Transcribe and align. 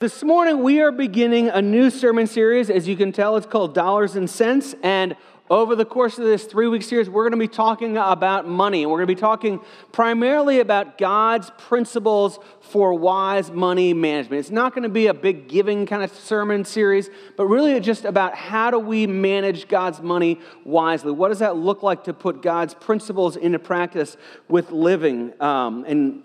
This 0.00 0.22
morning, 0.22 0.62
we 0.62 0.80
are 0.80 0.90
beginning 0.90 1.50
a 1.50 1.60
new 1.60 1.90
sermon 1.90 2.26
series. 2.26 2.70
As 2.70 2.88
you 2.88 2.96
can 2.96 3.12
tell, 3.12 3.36
it's 3.36 3.44
called 3.44 3.74
Dollars 3.74 4.16
and 4.16 4.30
Cents. 4.30 4.74
And 4.82 5.14
over 5.50 5.76
the 5.76 5.84
course 5.84 6.16
of 6.16 6.24
this 6.24 6.44
three 6.44 6.68
week 6.68 6.82
series, 6.82 7.10
we're 7.10 7.24
going 7.24 7.38
to 7.38 7.46
be 7.46 7.54
talking 7.54 7.98
about 7.98 8.48
money. 8.48 8.86
We're 8.86 8.96
going 8.96 9.08
to 9.08 9.14
be 9.14 9.20
talking 9.20 9.60
primarily 9.92 10.60
about 10.60 10.96
God's 10.96 11.50
principles 11.58 12.38
for 12.62 12.94
wise 12.94 13.50
money 13.50 13.92
management. 13.92 14.40
It's 14.40 14.50
not 14.50 14.74
going 14.74 14.84
to 14.84 14.88
be 14.88 15.08
a 15.08 15.12
big 15.12 15.48
giving 15.48 15.84
kind 15.84 16.02
of 16.02 16.14
sermon 16.14 16.64
series, 16.64 17.10
but 17.36 17.44
really 17.44 17.78
just 17.80 18.06
about 18.06 18.34
how 18.34 18.70
do 18.70 18.78
we 18.78 19.06
manage 19.06 19.68
God's 19.68 20.00
money 20.00 20.40
wisely? 20.64 21.12
What 21.12 21.28
does 21.28 21.40
that 21.40 21.56
look 21.56 21.82
like 21.82 22.04
to 22.04 22.14
put 22.14 22.40
God's 22.40 22.72
principles 22.72 23.36
into 23.36 23.58
practice 23.58 24.16
with 24.48 24.70
living? 24.70 25.34
Um, 25.42 25.84
and 25.86 26.22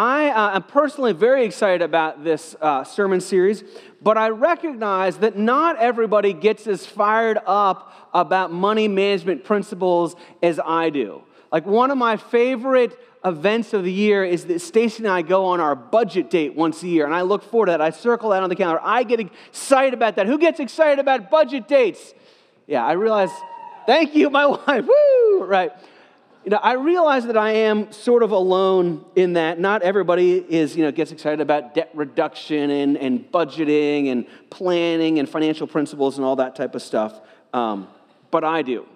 I 0.00 0.28
uh, 0.28 0.54
am 0.54 0.62
personally 0.62 1.12
very 1.12 1.44
excited 1.44 1.82
about 1.82 2.22
this 2.22 2.54
uh, 2.60 2.84
sermon 2.84 3.20
series, 3.20 3.64
but 4.00 4.16
I 4.16 4.28
recognize 4.28 5.16
that 5.16 5.36
not 5.36 5.76
everybody 5.78 6.32
gets 6.32 6.68
as 6.68 6.86
fired 6.86 7.36
up 7.44 7.92
about 8.14 8.52
money 8.52 8.86
management 8.86 9.42
principles 9.42 10.14
as 10.40 10.60
I 10.64 10.90
do. 10.90 11.24
Like 11.50 11.66
one 11.66 11.90
of 11.90 11.98
my 11.98 12.16
favorite 12.16 12.96
events 13.24 13.72
of 13.72 13.82
the 13.82 13.92
year 13.92 14.22
is 14.22 14.44
that 14.44 14.60
Stacy 14.60 15.02
and 15.02 15.10
I 15.10 15.22
go 15.22 15.46
on 15.46 15.58
our 15.58 15.74
budget 15.74 16.30
date 16.30 16.54
once 16.54 16.80
a 16.84 16.86
year, 16.86 17.04
and 17.04 17.12
I 17.12 17.22
look 17.22 17.42
forward 17.42 17.66
to 17.66 17.72
that. 17.72 17.80
I 17.80 17.90
circle 17.90 18.30
that 18.30 18.44
on 18.44 18.50
the 18.50 18.54
calendar. 18.54 18.80
I 18.84 19.02
get 19.02 19.18
excited 19.18 19.94
about 19.94 20.14
that. 20.14 20.28
Who 20.28 20.38
gets 20.38 20.60
excited 20.60 21.00
about 21.00 21.28
budget 21.28 21.66
dates? 21.66 22.14
Yeah, 22.68 22.86
I 22.86 22.92
realize. 22.92 23.30
Thank 23.84 24.14
you, 24.14 24.30
my 24.30 24.46
wife. 24.66 24.86
Woo! 24.86 25.42
Right 25.42 25.72
you 26.44 26.50
know, 26.50 26.58
I 26.58 26.74
realize 26.74 27.26
that 27.26 27.36
I 27.36 27.50
am 27.50 27.92
sort 27.92 28.22
of 28.22 28.30
alone 28.30 29.04
in 29.16 29.34
that. 29.34 29.58
Not 29.58 29.82
everybody 29.82 30.36
is, 30.38 30.76
you 30.76 30.84
know, 30.84 30.90
gets 30.90 31.12
excited 31.12 31.40
about 31.40 31.74
debt 31.74 31.90
reduction 31.94 32.70
and, 32.70 32.96
and 32.96 33.30
budgeting 33.30 34.10
and 34.10 34.26
planning 34.48 35.18
and 35.18 35.28
financial 35.28 35.66
principles 35.66 36.16
and 36.16 36.24
all 36.24 36.36
that 36.36 36.56
type 36.56 36.74
of 36.74 36.82
stuff. 36.82 37.20
Um, 37.52 37.88
but 38.30 38.44
I 38.44 38.62
do. 38.62 38.86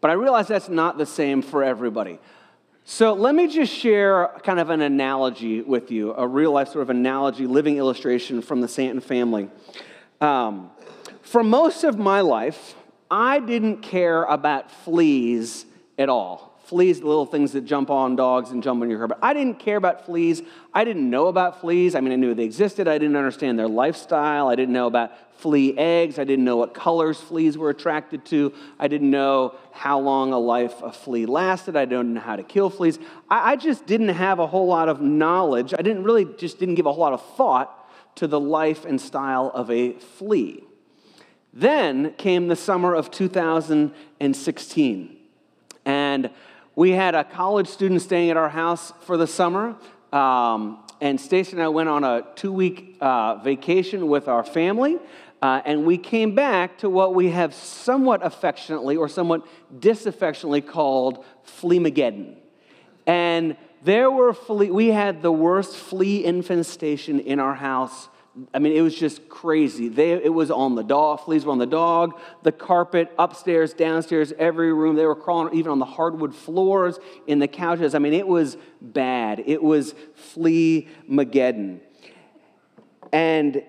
But 0.00 0.10
I 0.10 0.14
realize 0.14 0.48
that's 0.48 0.68
not 0.68 0.98
the 0.98 1.06
same 1.06 1.42
for 1.42 1.62
everybody. 1.62 2.18
So 2.84 3.12
let 3.12 3.34
me 3.34 3.48
just 3.48 3.72
share 3.72 4.30
kind 4.42 4.58
of 4.58 4.70
an 4.70 4.80
analogy 4.80 5.60
with 5.60 5.90
you, 5.90 6.14
a 6.14 6.26
real 6.26 6.52
life 6.52 6.68
sort 6.68 6.82
of 6.82 6.90
analogy, 6.90 7.46
living 7.46 7.76
illustration 7.76 8.40
from 8.40 8.62
the 8.62 8.68
Santon 8.68 9.00
family. 9.00 9.50
Um, 10.20 10.70
for 11.20 11.44
most 11.44 11.84
of 11.84 11.98
my 11.98 12.22
life, 12.22 12.74
I 13.10 13.40
didn't 13.40 13.82
care 13.82 14.24
about 14.24 14.70
fleas 14.70 15.66
at 15.98 16.08
all. 16.08 16.54
Fleas, 16.64 17.00
the 17.00 17.06
little 17.06 17.26
things 17.26 17.52
that 17.52 17.62
jump 17.62 17.90
on 17.90 18.14
dogs 18.14 18.50
and 18.50 18.62
jump 18.62 18.82
on 18.82 18.90
your 18.90 18.98
hair. 18.98 19.08
But 19.08 19.20
I 19.22 19.32
didn't 19.32 19.58
care 19.58 19.76
about 19.76 20.04
fleas. 20.04 20.42
I 20.74 20.84
didn't 20.84 21.08
know 21.08 21.28
about 21.28 21.62
fleas. 21.62 21.94
I 21.94 22.00
mean, 22.00 22.12
I 22.12 22.16
knew 22.16 22.34
they 22.34 22.44
existed. 22.44 22.86
I 22.86 22.98
didn't 22.98 23.16
understand 23.16 23.58
their 23.58 23.68
lifestyle. 23.68 24.48
I 24.48 24.54
didn't 24.54 24.74
know 24.74 24.86
about 24.86 25.12
flea 25.38 25.76
eggs. 25.78 26.18
I 26.18 26.24
didn't 26.24 26.44
know 26.44 26.58
what 26.58 26.74
colors 26.74 27.18
fleas 27.18 27.56
were 27.56 27.70
attracted 27.70 28.26
to. 28.26 28.52
I 28.78 28.86
didn't 28.86 29.10
know 29.10 29.54
how 29.72 29.98
long 29.98 30.34
a 30.34 30.38
life 30.38 30.82
a 30.82 30.92
flea 30.92 31.24
lasted. 31.24 31.74
I 31.74 31.86
didn't 31.86 32.12
know 32.12 32.20
how 32.20 32.36
to 32.36 32.42
kill 32.42 32.68
fleas. 32.68 32.98
I, 33.30 33.52
I 33.52 33.56
just 33.56 33.86
didn't 33.86 34.10
have 34.10 34.38
a 34.38 34.46
whole 34.46 34.66
lot 34.66 34.90
of 34.90 35.00
knowledge. 35.00 35.72
I 35.72 35.80
didn't 35.80 36.04
really 36.04 36.26
just 36.36 36.58
didn't 36.58 36.74
give 36.74 36.84
a 36.84 36.92
whole 36.92 37.00
lot 37.00 37.14
of 37.14 37.24
thought 37.36 37.74
to 38.16 38.26
the 38.26 38.40
life 38.40 38.84
and 38.84 39.00
style 39.00 39.50
of 39.54 39.70
a 39.70 39.92
flea. 39.92 40.64
Then 41.52 42.14
came 42.18 42.48
the 42.48 42.56
summer 42.56 42.94
of 42.94 43.10
2016. 43.10 45.17
And 46.18 46.30
we 46.74 46.90
had 46.90 47.14
a 47.14 47.22
college 47.22 47.68
student 47.68 48.02
staying 48.02 48.30
at 48.30 48.36
our 48.36 48.48
house 48.48 48.92
for 49.02 49.16
the 49.16 49.28
summer. 49.28 49.76
Um, 50.12 50.82
and 51.00 51.20
Stacy 51.20 51.52
and 51.52 51.62
I 51.62 51.68
went 51.68 51.88
on 51.88 52.02
a 52.02 52.26
two 52.34 52.52
week 52.52 52.96
uh, 53.00 53.36
vacation 53.36 54.08
with 54.08 54.26
our 54.26 54.42
family. 54.42 54.98
Uh, 55.40 55.62
and 55.64 55.86
we 55.86 55.96
came 55.96 56.34
back 56.34 56.78
to 56.78 56.90
what 56.90 57.14
we 57.14 57.30
have 57.30 57.54
somewhat 57.54 58.26
affectionately 58.26 58.96
or 58.96 59.08
somewhat 59.08 59.46
disaffectionately 59.78 60.60
called 60.60 61.24
Fleamageddon. 61.46 62.34
And 63.06 63.56
there 63.84 64.10
were 64.10 64.32
flea, 64.32 64.72
we 64.72 64.88
had 64.88 65.22
the 65.22 65.30
worst 65.30 65.76
flea 65.76 66.24
infestation 66.24 67.20
in 67.20 67.38
our 67.38 67.54
house 67.54 68.08
I 68.52 68.58
mean, 68.58 68.72
it 68.72 68.80
was 68.82 68.94
just 68.94 69.28
crazy. 69.28 69.88
They, 69.88 70.12
it 70.12 70.32
was 70.32 70.50
on 70.50 70.74
the 70.74 70.82
dog, 70.82 71.24
fleas 71.24 71.44
were 71.44 71.52
on 71.52 71.58
the 71.58 71.66
dog, 71.66 72.18
the 72.42 72.52
carpet, 72.52 73.12
upstairs, 73.18 73.72
downstairs, 73.74 74.32
every 74.38 74.72
room. 74.72 74.96
They 74.96 75.06
were 75.06 75.16
crawling 75.16 75.54
even 75.54 75.72
on 75.72 75.78
the 75.78 75.84
hardwood 75.84 76.34
floors, 76.34 76.98
in 77.26 77.38
the 77.38 77.48
couches. 77.48 77.94
I 77.94 77.98
mean, 77.98 78.14
it 78.14 78.26
was 78.26 78.56
bad. 78.80 79.42
It 79.46 79.62
was 79.62 79.94
flea 80.14 80.88
Mageddon. 81.10 81.80
And 83.12 83.62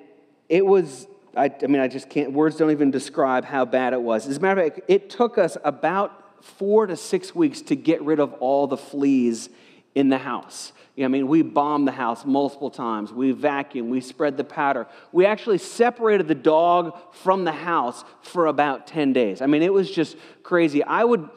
it 0.49 0.65
was, 0.65 1.07
I, 1.35 1.53
I 1.61 1.67
mean, 1.67 1.81
I 1.81 1.87
just 1.87 2.09
can't, 2.09 2.31
words 2.33 2.57
don't 2.57 2.71
even 2.71 2.91
describe 2.91 3.45
how 3.45 3.65
bad 3.65 3.93
it 3.93 4.01
was. 4.01 4.27
As 4.27 4.37
a 4.37 4.39
matter 4.39 4.61
of 4.61 4.73
fact, 4.73 4.89
it 4.89 5.09
took 5.09 5.37
us 5.37 5.57
about 5.63 6.43
four 6.43 6.87
to 6.87 6.95
six 6.95 7.33
weeks 7.35 7.61
to 7.63 7.75
get 7.75 8.01
rid 8.01 8.19
of 8.19 8.33
all 8.33 8.67
the 8.67 8.77
fleas 8.77 9.49
in 9.95 10.09
the 10.09 10.17
house. 10.17 10.73
I 11.05 11.07
mean, 11.07 11.27
we 11.27 11.41
bombed 11.41 11.87
the 11.87 11.93
house 11.93 12.25
multiple 12.25 12.69
times. 12.69 13.11
We 13.13 13.33
vacuumed, 13.33 13.89
we 13.89 14.01
spread 14.01 14.37
the 14.37 14.43
powder. 14.43 14.87
We 15.11 15.25
actually 15.25 15.59
separated 15.59 16.27
the 16.27 16.35
dog 16.35 16.97
from 17.13 17.45
the 17.45 17.51
house 17.51 18.03
for 18.21 18.47
about 18.47 18.87
10 18.87 19.13
days. 19.13 19.41
I 19.41 19.45
mean, 19.45 19.63
it 19.63 19.73
was 19.73 19.89
just 19.89 20.17
crazy. 20.43 20.83
I 20.83 21.03
would 21.03 21.29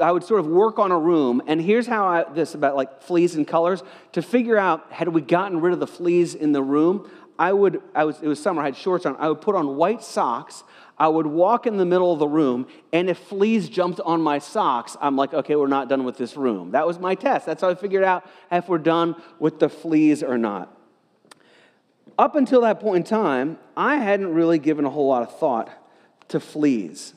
I 0.00 0.12
would 0.12 0.22
sort 0.22 0.38
of 0.38 0.46
work 0.46 0.78
on 0.78 0.92
a 0.92 0.98
room, 0.98 1.42
and 1.48 1.60
here's 1.60 1.86
how 1.86 2.06
I, 2.06 2.24
this 2.32 2.54
about 2.54 2.76
like 2.76 3.02
fleas 3.02 3.34
and 3.34 3.46
colors 3.46 3.82
to 4.12 4.22
figure 4.22 4.56
out 4.56 4.92
had 4.92 5.08
we 5.08 5.20
gotten 5.20 5.60
rid 5.60 5.72
of 5.72 5.80
the 5.80 5.88
fleas 5.88 6.36
in 6.36 6.52
the 6.52 6.62
room. 6.62 7.10
I 7.38 7.52
would, 7.52 7.80
I 7.94 8.04
was, 8.04 8.20
it 8.20 8.26
was 8.26 8.42
summer, 8.42 8.62
I 8.62 8.66
had 8.66 8.76
shorts 8.76 9.06
on. 9.06 9.16
I 9.18 9.28
would 9.28 9.40
put 9.40 9.54
on 9.54 9.76
white 9.76 10.02
socks 10.02 10.64
I 10.98 11.08
would 11.08 11.26
walk 11.26 11.66
in 11.66 11.76
the 11.76 11.84
middle 11.84 12.12
of 12.12 12.18
the 12.18 12.26
room, 12.26 12.66
and 12.92 13.08
if 13.08 13.18
fleas 13.18 13.68
jumped 13.68 14.00
on 14.00 14.20
my 14.20 14.40
socks, 14.40 14.96
I'm 15.00 15.16
like, 15.16 15.32
okay, 15.32 15.54
we're 15.54 15.68
not 15.68 15.88
done 15.88 16.04
with 16.04 16.16
this 16.16 16.36
room. 16.36 16.72
That 16.72 16.86
was 16.86 16.98
my 16.98 17.14
test. 17.14 17.46
That's 17.46 17.62
how 17.62 17.68
I 17.68 17.76
figured 17.76 18.02
out 18.02 18.28
if 18.50 18.68
we're 18.68 18.78
done 18.78 19.14
with 19.38 19.60
the 19.60 19.68
fleas 19.68 20.24
or 20.24 20.36
not. 20.36 20.74
Up 22.18 22.34
until 22.34 22.62
that 22.62 22.80
point 22.80 22.96
in 22.96 23.04
time, 23.04 23.58
I 23.76 23.96
hadn't 23.96 24.34
really 24.34 24.58
given 24.58 24.84
a 24.84 24.90
whole 24.90 25.06
lot 25.06 25.22
of 25.22 25.38
thought 25.38 25.70
to 26.28 26.40
fleas. 26.40 27.14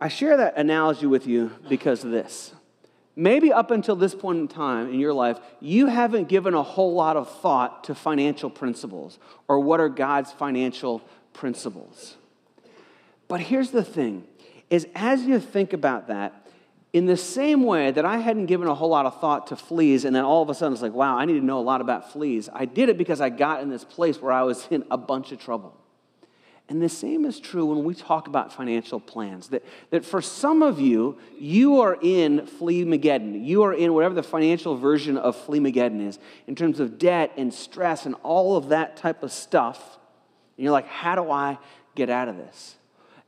I 0.00 0.08
share 0.08 0.38
that 0.38 0.56
analogy 0.56 1.06
with 1.06 1.26
you 1.26 1.52
because 1.68 2.04
of 2.04 2.10
this. 2.10 2.54
Maybe 3.16 3.52
up 3.52 3.70
until 3.70 3.94
this 3.94 4.14
point 4.14 4.38
in 4.38 4.48
time 4.48 4.88
in 4.88 4.98
your 4.98 5.12
life, 5.12 5.38
you 5.60 5.86
haven't 5.86 6.28
given 6.28 6.54
a 6.54 6.62
whole 6.62 6.94
lot 6.94 7.16
of 7.16 7.30
thought 7.40 7.84
to 7.84 7.94
financial 7.94 8.50
principles 8.50 9.18
or 9.46 9.60
what 9.60 9.80
are 9.80 9.88
God's 9.88 10.32
financial 10.32 11.00
principles. 11.32 12.16
But 13.28 13.40
here's 13.40 13.70
the 13.70 13.84
thing 13.84 14.24
is 14.70 14.86
as 14.94 15.22
you 15.22 15.38
think 15.38 15.72
about 15.72 16.08
that, 16.08 16.44
in 16.92 17.06
the 17.06 17.16
same 17.16 17.64
way 17.64 17.90
that 17.90 18.04
I 18.04 18.18
hadn't 18.18 18.46
given 18.46 18.68
a 18.68 18.74
whole 18.74 18.88
lot 18.88 19.04
of 19.04 19.20
thought 19.20 19.48
to 19.48 19.56
fleas, 19.56 20.04
and 20.04 20.14
then 20.14 20.24
all 20.24 20.42
of 20.42 20.48
a 20.48 20.54
sudden 20.54 20.72
it's 20.72 20.82
like, 20.82 20.92
wow, 20.92 21.18
I 21.18 21.24
need 21.24 21.40
to 21.40 21.44
know 21.44 21.58
a 21.58 21.60
lot 21.60 21.80
about 21.80 22.12
fleas. 22.12 22.48
I 22.52 22.66
did 22.66 22.88
it 22.88 22.96
because 22.96 23.20
I 23.20 23.30
got 23.30 23.62
in 23.62 23.68
this 23.68 23.84
place 23.84 24.22
where 24.22 24.32
I 24.32 24.42
was 24.42 24.66
in 24.70 24.84
a 24.92 24.96
bunch 24.96 25.32
of 25.32 25.40
trouble. 25.40 25.76
And 26.68 26.80
the 26.80 26.88
same 26.88 27.26
is 27.26 27.40
true 27.40 27.66
when 27.66 27.84
we 27.84 27.94
talk 27.94 28.26
about 28.26 28.50
financial 28.50 28.98
plans. 28.98 29.48
That, 29.48 29.64
that 29.90 30.04
for 30.04 30.22
some 30.22 30.62
of 30.62 30.80
you, 30.80 31.18
you 31.38 31.80
are 31.80 31.98
in 32.00 32.48
Fleamageddon. 32.58 33.44
You 33.44 33.64
are 33.64 33.74
in 33.74 33.92
whatever 33.92 34.14
the 34.14 34.22
financial 34.22 34.74
version 34.76 35.18
of 35.18 35.36
Fleamageddon 35.46 36.06
is, 36.06 36.18
in 36.46 36.54
terms 36.54 36.80
of 36.80 36.98
debt 36.98 37.32
and 37.36 37.52
stress 37.52 38.06
and 38.06 38.14
all 38.22 38.56
of 38.56 38.70
that 38.70 38.96
type 38.96 39.22
of 39.22 39.30
stuff. 39.30 39.98
And 40.56 40.64
you're 40.64 40.72
like, 40.72 40.88
how 40.88 41.14
do 41.14 41.30
I 41.30 41.58
get 41.94 42.08
out 42.08 42.28
of 42.28 42.38
this? 42.38 42.76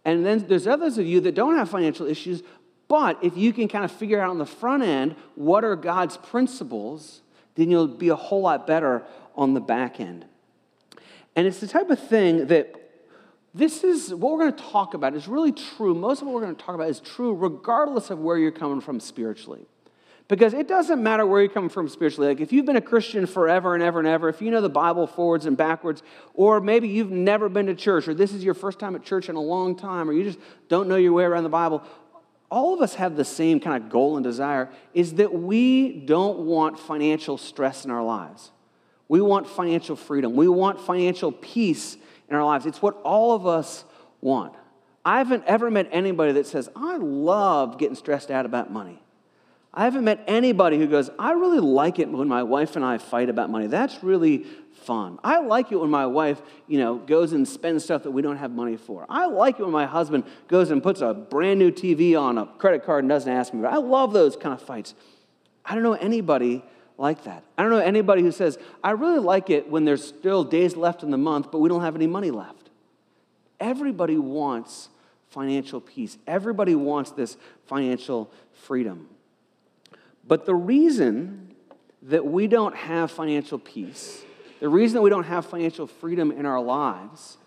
And 0.07 0.25
then 0.25 0.47
there's 0.47 0.67
others 0.67 0.97
of 0.97 1.07
you 1.07 1.21
that 1.23 1.35
don't 1.35 1.57
have 1.57 1.69
financial 1.69 2.07
issues, 2.07 2.43
but 2.89 3.23
if 3.23 3.37
you 3.37 3.53
can 3.53 3.69
kind 3.69 3.85
of 3.85 3.91
figure 3.91 4.21
out 4.21 4.31
on 4.31 4.39
the 4.39 4.47
front 4.47 4.83
end 4.83 5.17
what 5.35 5.65
are 5.65 5.77
God's 5.77 6.17
principles, 6.17 7.21
then 7.57 7.71
you'll 7.71 7.89
be 7.89 8.09
a 8.09 8.17
whole 8.17 8.43
lot 8.43 8.67
better 8.67 9.05
on 9.35 9.53
the 9.53 9.61
back 9.61 10.01
end. 10.01 10.25
And 11.35 11.47
it's 11.47 11.59
the 11.59 11.67
type 11.67 11.91
of 11.91 11.99
thing 11.99 12.47
that 12.47 12.86
this 13.57 13.83
is 13.85 14.13
what 14.13 14.33
we're 14.33 14.39
going 14.39 14.55
to 14.55 14.65
talk 14.65 14.95
about 14.95 15.15
is 15.15 15.27
really 15.27 15.53
true. 15.53 15.95
Most 15.95 16.21
of 16.21 16.27
what 16.27 16.35
we're 16.35 16.43
going 16.43 16.57
to 16.57 16.63
talk 16.63 16.75
about 16.75 16.91
is 16.91 17.01
true 17.01 17.35
regardless 17.35 18.11
of 18.11 18.19
where 18.19 18.37
you're 18.37 18.51
coming 18.51 18.81
from 18.81 19.01
spiritually. 19.01 19.67
Because 20.29 20.55
it 20.55 20.67
doesn't 20.67 21.03
matter 21.03 21.25
where 21.25 21.41
you 21.41 21.49
come 21.49 21.69
from 21.69 21.89
spiritually. 21.89 22.29
Like 22.29 22.41
if 22.41 22.53
you've 22.53 22.67
been 22.67 22.77
a 22.77 22.83
Christian 22.83 23.27
forever 23.27 23.75
and 23.75 23.83
ever 23.83 24.01
and 24.01 24.09
ever, 24.09 24.29
if 24.29 24.43
you 24.43 24.51
know 24.51 24.61
the 24.61 24.69
Bible 24.69 25.07
forwards 25.07 25.47
and 25.47 25.57
backwards, 25.57 26.03
or 26.35 26.61
maybe 26.61 26.89
you've 26.89 27.13
never 27.13 27.49
been 27.49 27.67
to 27.67 27.75
church, 27.75 28.09
or 28.09 28.15
this 28.15 28.33
is 28.33 28.45
your 28.45 28.55
first 28.55 28.79
time 28.79 28.95
at 28.97 29.05
church 29.05 29.29
in 29.29 29.37
a 29.37 29.41
long 29.41 29.77
time, 29.77 30.11
or 30.11 30.13
you 30.13 30.25
just 30.25 30.39
don't 30.69 30.89
know 30.89 30.97
your 30.97 31.13
way 31.13 31.25
around 31.25 31.45
the 31.45 31.49
Bible, 31.49 31.83
all 32.51 32.75
of 32.75 32.81
us 32.81 32.97
have 32.97 33.17
the 33.17 33.25
same 33.25 33.61
kind 33.61 33.83
of 33.83 33.89
goal 33.89 34.17
and 34.17 34.25
desire 34.25 34.69
is 34.95 35.15
that 35.15 35.33
we 35.33 35.93
don't 35.93 36.41
want 36.41 36.79
financial 36.79 37.39
stress 37.39 37.85
in 37.85 37.91
our 37.91 38.05
lives. 38.05 38.51
We 39.09 39.21
want 39.21 39.49
financial 39.49 39.97
freedom. 39.97 40.35
We 40.35 40.49
want 40.49 40.81
financial 40.81 41.31
peace 41.31 41.97
in 42.29 42.37
our 42.37 42.45
lives. 42.45 42.67
It's 42.67 42.83
what 42.83 43.01
all 43.03 43.33
of 43.33 43.47
us 43.47 43.85
want. 44.21 44.55
I 45.05 45.19
haven't 45.19 45.45
ever 45.47 45.71
met 45.71 45.89
anybody 45.93 46.33
that 46.33 46.47
says, 46.47 46.69
I 46.75 46.97
love 46.97 47.79
getting 47.79 47.95
stressed 47.95 48.31
out 48.31 48.45
about 48.45 48.73
money. 48.73 49.01
I 49.73 49.85
haven't 49.85 50.05
met 50.05 50.25
anybody 50.27 50.79
who 50.79 50.87
goes, 50.87 51.11
I 51.19 51.33
really 51.33 51.61
like 51.61 51.99
it 51.99 52.09
when 52.09 52.29
my 52.29 52.43
wife 52.43 52.77
and 52.77 52.85
I 52.85 52.97
fight 52.97 53.29
about 53.29 53.51
money. 53.51 53.67
That's 53.67 54.03
really 54.03 54.47
fun. 54.73 55.19
I 55.23 55.41
like 55.41 55.71
it 55.71 55.77
when 55.77 55.91
my 55.91 56.07
wife, 56.07 56.41
you 56.67 56.79
know, 56.79 56.97
goes 56.97 57.35
and 57.35 57.47
spends 57.47 57.85
stuff 57.85 58.05
that 58.05 58.11
we 58.11 58.23
don't 58.23 58.39
have 58.39 58.51
money 58.51 58.79
for. 58.79 59.05
I 59.11 59.27
like 59.27 59.61
it 59.61 59.63
when 59.63 59.73
my 59.73 59.85
husband 59.85 60.25
goes 60.49 60.71
and 60.71 60.83
puts 60.83 61.03
a 61.03 61.13
brand 61.13 61.59
new 61.59 61.71
TV 61.71 62.19
on 62.19 62.39
a 62.39 62.47
credit 62.47 62.87
card 62.87 63.05
and 63.05 63.11
doesn't 63.11 63.31
ask 63.31 63.53
me. 63.53 63.61
But 63.61 63.73
I 63.75 63.77
love 63.77 64.15
those 64.15 64.35
kind 64.35 64.55
of 64.55 64.63
fights. 64.63 64.95
I 65.63 65.75
don't 65.75 65.83
know 65.83 65.93
anybody 65.93 66.65
like 66.99 67.25
that. 67.25 67.45
I 67.57 67.63
don't 67.63 67.71
know 67.71 67.79
anybody 67.79 68.23
who 68.23 68.33
says, 68.33 68.59
I 68.83 68.93
really 68.93 69.19
like 69.19 69.51
it 69.51 69.71
when 69.71 69.85
there's 69.85 70.07
still 70.07 70.45
days 70.45 70.77
left 70.77 71.03
in 71.03 71.11
the 71.11 71.19
month, 71.19 71.51
but 71.51 71.59
we 71.59 71.69
don't 71.69 71.83
have 71.83 71.97
any 71.97 72.07
money 72.07 72.31
left. 72.31 72.71
Everybody 73.61 74.17
wants 74.19 74.89
financial 75.29 75.81
peace. 75.81 76.17
Everybody 76.27 76.75
wants 76.75 77.11
this 77.11 77.37
financial 77.67 78.31
freedom. 78.53 79.09
But 80.27 80.47
the 80.47 80.55
reason 80.55 81.55
that 82.03 82.25
we 82.25 82.47
don't 82.47 82.75
have 82.75 83.11
financial 83.11 83.59
peace, 83.59 84.23
the 84.61 84.69
reason 84.69 84.97
that 84.97 85.03
we 85.03 85.11
don't 85.11 85.25
have 85.25 85.47
financial 85.47 85.87
freedom 85.87 86.31
in 86.31 86.47
our 86.47 86.61
lives, 86.61 87.39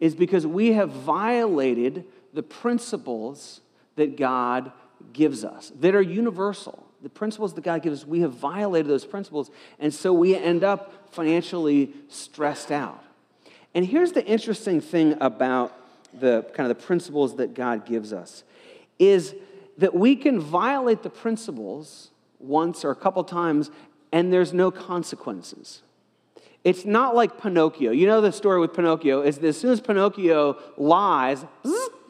is 0.00 0.14
because 0.14 0.46
we 0.46 0.72
have 0.72 0.90
violated 0.90 2.04
the 2.32 2.42
principles 2.42 3.60
that 3.96 4.16
God 4.16 4.72
gives 5.12 5.44
us 5.44 5.72
that 5.80 5.94
are 5.94 6.02
universal. 6.02 6.87
The 7.02 7.08
principles 7.08 7.54
that 7.54 7.62
God 7.62 7.82
gives 7.82 8.02
us, 8.02 8.06
we 8.06 8.20
have 8.20 8.32
violated 8.32 8.90
those 8.90 9.04
principles, 9.04 9.50
and 9.78 9.94
so 9.94 10.12
we 10.12 10.34
end 10.34 10.64
up 10.64 11.12
financially 11.12 11.92
stressed 12.08 12.72
out. 12.72 13.02
And 13.74 13.86
here's 13.86 14.12
the 14.12 14.24
interesting 14.26 14.80
thing 14.80 15.16
about 15.20 15.74
the 16.18 16.44
kind 16.54 16.70
of 16.70 16.76
the 16.76 16.82
principles 16.86 17.36
that 17.36 17.54
God 17.54 17.86
gives 17.86 18.12
us 18.12 18.42
is 18.98 19.34
that 19.76 19.94
we 19.94 20.16
can 20.16 20.40
violate 20.40 21.02
the 21.02 21.10
principles 21.10 22.10
once 22.40 22.84
or 22.84 22.90
a 22.90 22.96
couple 22.96 23.22
times 23.24 23.70
and 24.12 24.32
there's 24.32 24.52
no 24.52 24.70
consequences. 24.70 25.82
It's 26.64 26.84
not 26.84 27.14
like 27.14 27.40
Pinocchio. 27.40 27.92
You 27.92 28.06
know 28.06 28.20
the 28.20 28.32
story 28.32 28.60
with 28.60 28.74
Pinocchio 28.74 29.22
is 29.22 29.38
that 29.38 29.48
as 29.48 29.58
soon 29.58 29.70
as 29.70 29.80
Pinocchio 29.80 30.58
lies, 30.76 31.44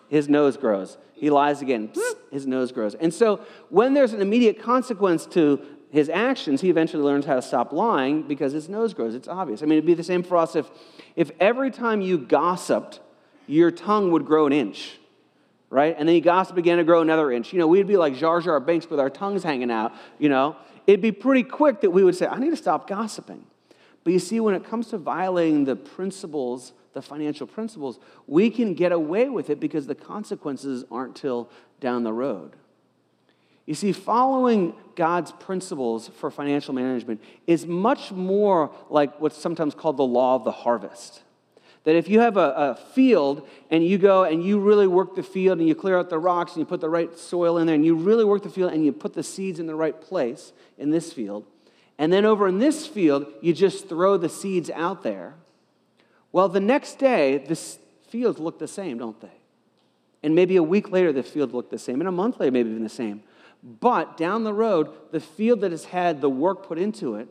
his 0.08 0.28
nose 0.28 0.56
grows. 0.56 0.96
He 1.14 1.30
lies 1.30 1.60
again, 1.60 1.90
his 2.30 2.46
nose 2.46 2.72
grows. 2.72 2.94
And 2.94 3.12
so 3.12 3.40
when 3.68 3.94
there's 3.94 4.12
an 4.12 4.20
immediate 4.20 4.60
consequence 4.60 5.26
to 5.26 5.60
his 5.90 6.08
actions, 6.08 6.60
he 6.60 6.70
eventually 6.70 7.02
learns 7.02 7.24
how 7.24 7.34
to 7.34 7.42
stop 7.42 7.72
lying 7.72 8.22
because 8.22 8.52
his 8.52 8.68
nose 8.68 8.94
grows. 8.94 9.14
It's 9.14 9.28
obvious. 9.28 9.62
I 9.62 9.66
mean, 9.66 9.78
it'd 9.78 9.86
be 9.86 9.94
the 9.94 10.02
same 10.02 10.22
for 10.22 10.36
us 10.36 10.54
if, 10.54 10.70
if 11.16 11.30
every 11.40 11.70
time 11.70 12.00
you 12.00 12.18
gossiped, 12.18 13.00
your 13.46 13.70
tongue 13.70 14.12
would 14.12 14.26
grow 14.26 14.46
an 14.46 14.52
inch 14.52 14.98
right? 15.70 15.94
And 15.98 16.08
then 16.08 16.16
you 16.16 16.20
gossip 16.20 16.56
began 16.56 16.78
to 16.78 16.84
grow 16.84 17.02
another 17.02 17.30
inch. 17.30 17.52
You 17.52 17.58
know, 17.58 17.66
we'd 17.66 17.86
be 17.86 17.96
like 17.96 18.16
Jar 18.16 18.40
Jar 18.40 18.60
Binks 18.60 18.88
with 18.88 19.00
our 19.00 19.10
tongues 19.10 19.42
hanging 19.42 19.70
out, 19.70 19.92
you 20.18 20.28
know. 20.28 20.56
It'd 20.86 21.02
be 21.02 21.12
pretty 21.12 21.42
quick 21.42 21.82
that 21.82 21.90
we 21.90 22.02
would 22.02 22.16
say, 22.16 22.26
I 22.26 22.38
need 22.38 22.50
to 22.50 22.56
stop 22.56 22.88
gossiping. 22.88 23.44
But 24.04 24.12
you 24.14 24.18
see, 24.18 24.40
when 24.40 24.54
it 24.54 24.64
comes 24.64 24.88
to 24.88 24.98
violating 24.98 25.64
the 25.64 25.76
principles, 25.76 26.72
the 26.94 27.02
financial 27.02 27.46
principles, 27.46 27.98
we 28.26 28.48
can 28.48 28.72
get 28.72 28.92
away 28.92 29.28
with 29.28 29.50
it 29.50 29.60
because 29.60 29.86
the 29.86 29.94
consequences 29.94 30.84
aren't 30.90 31.14
till 31.14 31.50
down 31.80 32.04
the 32.04 32.12
road. 32.12 32.52
You 33.66 33.74
see, 33.74 33.92
following 33.92 34.74
God's 34.96 35.30
principles 35.32 36.08
for 36.08 36.30
financial 36.30 36.74
management 36.74 37.22
is 37.46 37.66
much 37.66 38.10
more 38.10 38.70
like 38.88 39.20
what's 39.20 39.36
sometimes 39.36 39.74
called 39.74 39.98
the 39.98 40.04
law 40.04 40.36
of 40.36 40.44
the 40.44 40.52
harvest. 40.52 41.22
That 41.84 41.94
if 41.94 42.08
you 42.08 42.20
have 42.20 42.36
a, 42.36 42.52
a, 42.56 42.74
field 42.74 43.46
and 43.70 43.86
you 43.86 43.98
go 43.98 44.24
and 44.24 44.42
you 44.42 44.58
really 44.58 44.86
work 44.86 45.14
the 45.14 45.22
field 45.22 45.58
and 45.58 45.68
you 45.68 45.74
clear 45.74 45.98
out 45.98 46.10
the 46.10 46.18
rocks 46.18 46.52
and 46.52 46.60
you 46.60 46.66
put 46.66 46.80
the 46.80 46.88
right 46.88 47.16
soil 47.16 47.58
in 47.58 47.66
there 47.66 47.74
and 47.74 47.84
you 47.84 47.94
really 47.94 48.24
work 48.24 48.42
the 48.42 48.50
field 48.50 48.72
and 48.72 48.84
you 48.84 48.92
put 48.92 49.14
the 49.14 49.22
seeds 49.22 49.60
in 49.60 49.66
the 49.66 49.74
right 49.74 50.00
place 50.00 50.52
in 50.76 50.90
this 50.90 51.12
field, 51.12 51.44
and 51.98 52.12
then 52.12 52.24
over 52.24 52.46
in 52.46 52.58
this 52.58 52.86
field, 52.86 53.26
you 53.40 53.52
just 53.52 53.88
throw 53.88 54.16
the 54.16 54.28
seeds 54.28 54.70
out 54.70 55.02
there, 55.02 55.34
well, 56.30 56.48
the 56.48 56.60
next 56.60 56.98
day, 56.98 57.38
the 57.38 57.56
fields 58.08 58.38
look 58.38 58.58
the 58.58 58.68
same, 58.68 58.98
don't 58.98 59.20
they? 59.20 59.28
And 60.22 60.34
maybe 60.34 60.56
a 60.56 60.62
week 60.62 60.90
later, 60.90 61.12
the 61.12 61.22
field 61.22 61.52
looked 61.52 61.70
the 61.70 61.78
same, 61.78 62.00
and 62.00 62.08
a 62.08 62.12
month 62.12 62.40
later, 62.40 62.52
maybe 62.52 62.70
even 62.70 62.82
the 62.82 62.88
same. 62.88 63.22
But 63.62 64.16
down 64.16 64.44
the 64.44 64.52
road, 64.52 64.90
the 65.10 65.20
field 65.20 65.60
that 65.60 65.70
has 65.70 65.86
had 65.86 66.20
the 66.20 66.30
work 66.30 66.66
put 66.66 66.78
into 66.78 67.16
it, 67.16 67.28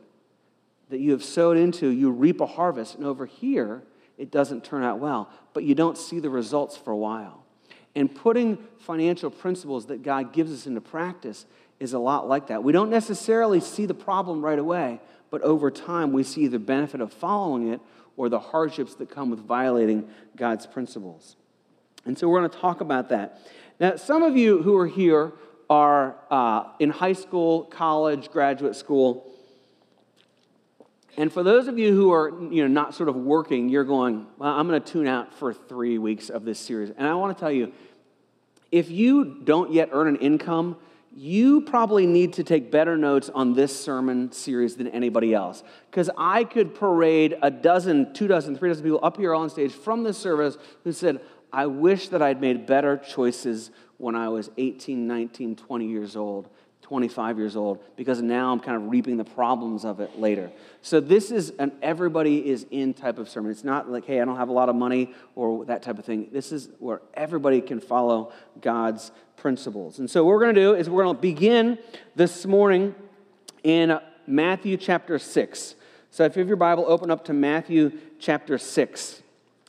that 0.90 1.00
you 1.00 1.12
have 1.12 1.22
sowed 1.22 1.56
into, 1.56 1.88
you 1.88 2.10
reap 2.10 2.40
a 2.40 2.46
harvest. 2.46 2.94
And 2.94 3.04
over 3.04 3.26
here, 3.26 3.82
it 4.16 4.30
doesn't 4.30 4.64
turn 4.64 4.82
out 4.82 4.98
well, 4.98 5.30
but 5.52 5.64
you 5.64 5.74
don't 5.74 5.98
see 5.98 6.18
the 6.18 6.30
results 6.30 6.76
for 6.76 6.90
a 6.90 6.96
while. 6.96 7.44
And 7.94 8.14
putting 8.14 8.58
financial 8.78 9.30
principles 9.30 9.86
that 9.86 10.02
God 10.02 10.32
gives 10.32 10.52
us 10.52 10.66
into 10.66 10.80
practice 10.80 11.46
is 11.80 11.92
a 11.92 11.98
lot 11.98 12.28
like 12.28 12.48
that. 12.48 12.62
We 12.62 12.72
don't 12.72 12.90
necessarily 12.90 13.60
see 13.60 13.86
the 13.86 13.94
problem 13.94 14.44
right 14.44 14.58
away, 14.58 15.00
but 15.30 15.42
over 15.42 15.70
time 15.70 16.12
we 16.12 16.22
see 16.22 16.46
the 16.46 16.58
benefit 16.58 17.00
of 17.00 17.12
following 17.12 17.68
it 17.68 17.80
or 18.16 18.28
the 18.28 18.40
hardships 18.40 18.94
that 18.96 19.10
come 19.10 19.30
with 19.30 19.40
violating 19.40 20.08
God's 20.36 20.66
principles. 20.66 21.36
And 22.08 22.18
so 22.18 22.26
we're 22.26 22.40
going 22.40 22.50
to 22.50 22.58
talk 22.58 22.80
about 22.80 23.10
that. 23.10 23.38
Now, 23.78 23.96
some 23.96 24.22
of 24.22 24.36
you 24.36 24.62
who 24.62 24.76
are 24.78 24.86
here 24.86 25.32
are 25.68 26.16
uh, 26.30 26.64
in 26.80 26.88
high 26.88 27.12
school, 27.12 27.64
college, 27.64 28.30
graduate 28.30 28.74
school, 28.74 29.30
and 31.18 31.32
for 31.32 31.42
those 31.42 31.68
of 31.68 31.78
you 31.78 31.94
who 31.94 32.12
are 32.12 32.30
you 32.50 32.62
know, 32.62 32.68
not 32.68 32.94
sort 32.94 33.08
of 33.08 33.16
working, 33.16 33.68
you're 33.68 33.84
going, 33.84 34.26
well, 34.38 34.54
I'm 34.54 34.68
going 34.68 34.80
to 34.80 34.92
tune 34.92 35.06
out 35.06 35.34
for 35.34 35.52
three 35.52 35.98
weeks 35.98 36.30
of 36.30 36.44
this 36.44 36.58
series. 36.60 36.90
And 36.96 37.06
I 37.06 37.14
want 37.14 37.36
to 37.36 37.40
tell 37.40 37.50
you, 37.50 37.72
if 38.70 38.88
you 38.88 39.24
don't 39.42 39.72
yet 39.72 39.90
earn 39.92 40.06
an 40.06 40.16
income, 40.16 40.76
you 41.14 41.62
probably 41.62 42.06
need 42.06 42.34
to 42.34 42.44
take 42.44 42.70
better 42.70 42.96
notes 42.96 43.28
on 43.34 43.54
this 43.54 43.78
sermon 43.78 44.30
series 44.30 44.76
than 44.76 44.86
anybody 44.86 45.34
else. 45.34 45.64
Because 45.90 46.08
I 46.16 46.44
could 46.44 46.76
parade 46.76 47.36
a 47.42 47.50
dozen, 47.50 48.14
two 48.14 48.28
dozen, 48.28 48.56
three 48.56 48.68
dozen 48.70 48.84
people 48.84 49.00
up 49.02 49.16
here 49.16 49.34
on 49.34 49.50
stage 49.50 49.72
from 49.72 50.04
this 50.04 50.16
service 50.16 50.56
who 50.84 50.92
said, 50.92 51.20
I 51.52 51.66
wish 51.66 52.08
that 52.08 52.22
I'd 52.22 52.40
made 52.40 52.66
better 52.66 52.96
choices 52.96 53.70
when 53.96 54.14
I 54.14 54.28
was 54.28 54.50
18, 54.56 55.06
19, 55.06 55.56
20 55.56 55.86
years 55.86 56.16
old 56.16 56.48
25 56.88 57.36
years 57.36 57.54
old 57.54 57.78
because 57.96 58.22
now 58.22 58.50
I'm 58.50 58.60
kind 58.60 58.74
of 58.74 58.88
reaping 58.88 59.18
the 59.18 59.24
problems 59.24 59.84
of 59.84 60.00
it 60.00 60.18
later. 60.18 60.50
So 60.80 61.00
this 61.00 61.30
is 61.30 61.52
an 61.58 61.72
everybody 61.82 62.48
is 62.48 62.64
in 62.70 62.94
type 62.94 63.18
of 63.18 63.28
sermon. 63.28 63.50
It's 63.50 63.62
not 63.62 63.90
like, 63.90 64.06
hey, 64.06 64.22
I 64.22 64.24
don't 64.24 64.36
have 64.36 64.48
a 64.48 64.52
lot 64.52 64.70
of 64.70 64.74
money 64.74 65.12
or 65.34 65.66
that 65.66 65.82
type 65.82 65.98
of 65.98 66.06
thing. 66.06 66.28
This 66.32 66.50
is 66.50 66.70
where 66.78 67.02
everybody 67.12 67.60
can 67.60 67.78
follow 67.78 68.32
God's 68.62 69.12
principles. 69.36 69.98
And 69.98 70.10
so 70.10 70.24
what 70.24 70.30
we're 70.30 70.40
going 70.40 70.54
to 70.54 70.60
do 70.60 70.74
is 70.74 70.88
we're 70.88 71.04
going 71.04 71.14
to 71.14 71.20
begin 71.20 71.78
this 72.16 72.46
morning 72.46 72.94
in 73.62 73.98
Matthew 74.26 74.78
chapter 74.78 75.18
6. 75.18 75.74
So 76.10 76.24
if 76.24 76.36
you 76.36 76.40
have 76.40 76.48
your 76.48 76.56
Bible, 76.56 76.86
open 76.88 77.10
up 77.10 77.26
to 77.26 77.34
Matthew 77.34 77.92
chapter 78.18 78.56
6. 78.56 79.22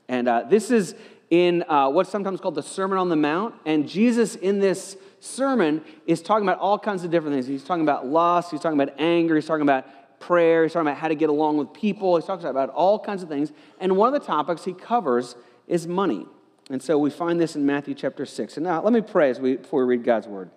And 0.08 0.30
uh, 0.30 0.44
this 0.44 0.72
is 0.72 0.96
in 1.29 1.63
uh, 1.67 1.89
what's 1.89 2.09
sometimes 2.09 2.41
called 2.41 2.55
the 2.55 2.63
Sermon 2.63 2.98
on 2.98 3.09
the 3.09 3.15
Mount. 3.15 3.55
And 3.65 3.88
Jesus, 3.88 4.36
in 4.36 4.59
this 4.59 4.98
sermon 5.19 5.83
is 6.07 6.21
talking 6.21 6.48
about 6.48 6.59
all 6.59 6.79
kinds 6.79 7.03
of 7.03 7.12
different 7.12 7.36
things. 7.36 7.48
He's 7.48 7.63
talking 7.63 7.83
about 7.83 8.07
lust, 8.07 8.51
he's 8.51 8.59
talking 8.59 8.79
about 8.79 8.95
anger, 9.00 9.36
he's 9.36 9.45
talking 9.45 9.62
about 9.62 10.19
prayer, 10.19 10.63
he's 10.63 10.74
talking 10.74 10.88
about 10.88 10.98
how 10.98 11.07
to 11.07 11.15
get 11.15 11.29
along 11.29 11.57
with 11.57 11.74
people, 11.74 12.15
he's 12.15 12.25
talking 12.25 12.45
about 12.45 12.69
all 12.69 13.00
kinds 13.00 13.24
of 13.24 13.29
things. 13.29 13.51
And 13.79 13.95
one 13.95 14.13
of 14.13 14.19
the 14.19 14.25
topics 14.25 14.65
he 14.65 14.74
covers 14.74 15.36
is 15.67 15.88
money. 15.88 16.25
And 16.69 16.81
so 16.81 16.98
we 16.98 17.09
find 17.09 17.39
this 17.39 17.55
in 17.55 17.65
Matthew 17.65 17.95
chapter 17.95 18.25
6. 18.25 18.57
And 18.57 18.63
now 18.63 18.81
let 18.81 18.93
me 18.93 19.01
pray 19.01 19.29
as 19.29 19.39
we, 19.39 19.57
before 19.57 19.86
we 19.86 19.95
read 19.95 20.03
God's 20.03 20.27
word. 20.27 20.51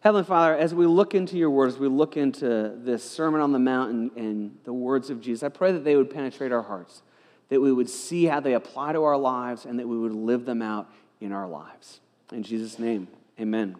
Heavenly 0.00 0.24
Father, 0.24 0.56
as 0.56 0.74
we 0.74 0.86
look 0.86 1.14
into 1.14 1.36
your 1.36 1.50
words, 1.50 1.76
we 1.76 1.86
look 1.86 2.16
into 2.16 2.74
this 2.74 3.08
Sermon 3.08 3.42
on 3.42 3.52
the 3.52 3.58
Mount 3.58 3.90
and, 3.90 4.10
and 4.16 4.58
the 4.64 4.72
words 4.72 5.10
of 5.10 5.20
Jesus, 5.20 5.42
I 5.42 5.50
pray 5.50 5.72
that 5.72 5.84
they 5.84 5.94
would 5.94 6.08
penetrate 6.08 6.52
our 6.52 6.62
hearts, 6.62 7.02
that 7.50 7.60
we 7.60 7.70
would 7.70 7.90
see 7.90 8.24
how 8.24 8.40
they 8.40 8.54
apply 8.54 8.94
to 8.94 9.04
our 9.04 9.16
lives, 9.16 9.66
and 9.66 9.78
that 9.78 9.86
we 9.86 9.98
would 9.98 10.14
live 10.14 10.46
them 10.46 10.62
out 10.62 10.90
in 11.20 11.32
our 11.32 11.46
lives. 11.46 12.00
In 12.32 12.42
Jesus' 12.42 12.78
name. 12.78 13.08
Amen. 13.38 13.76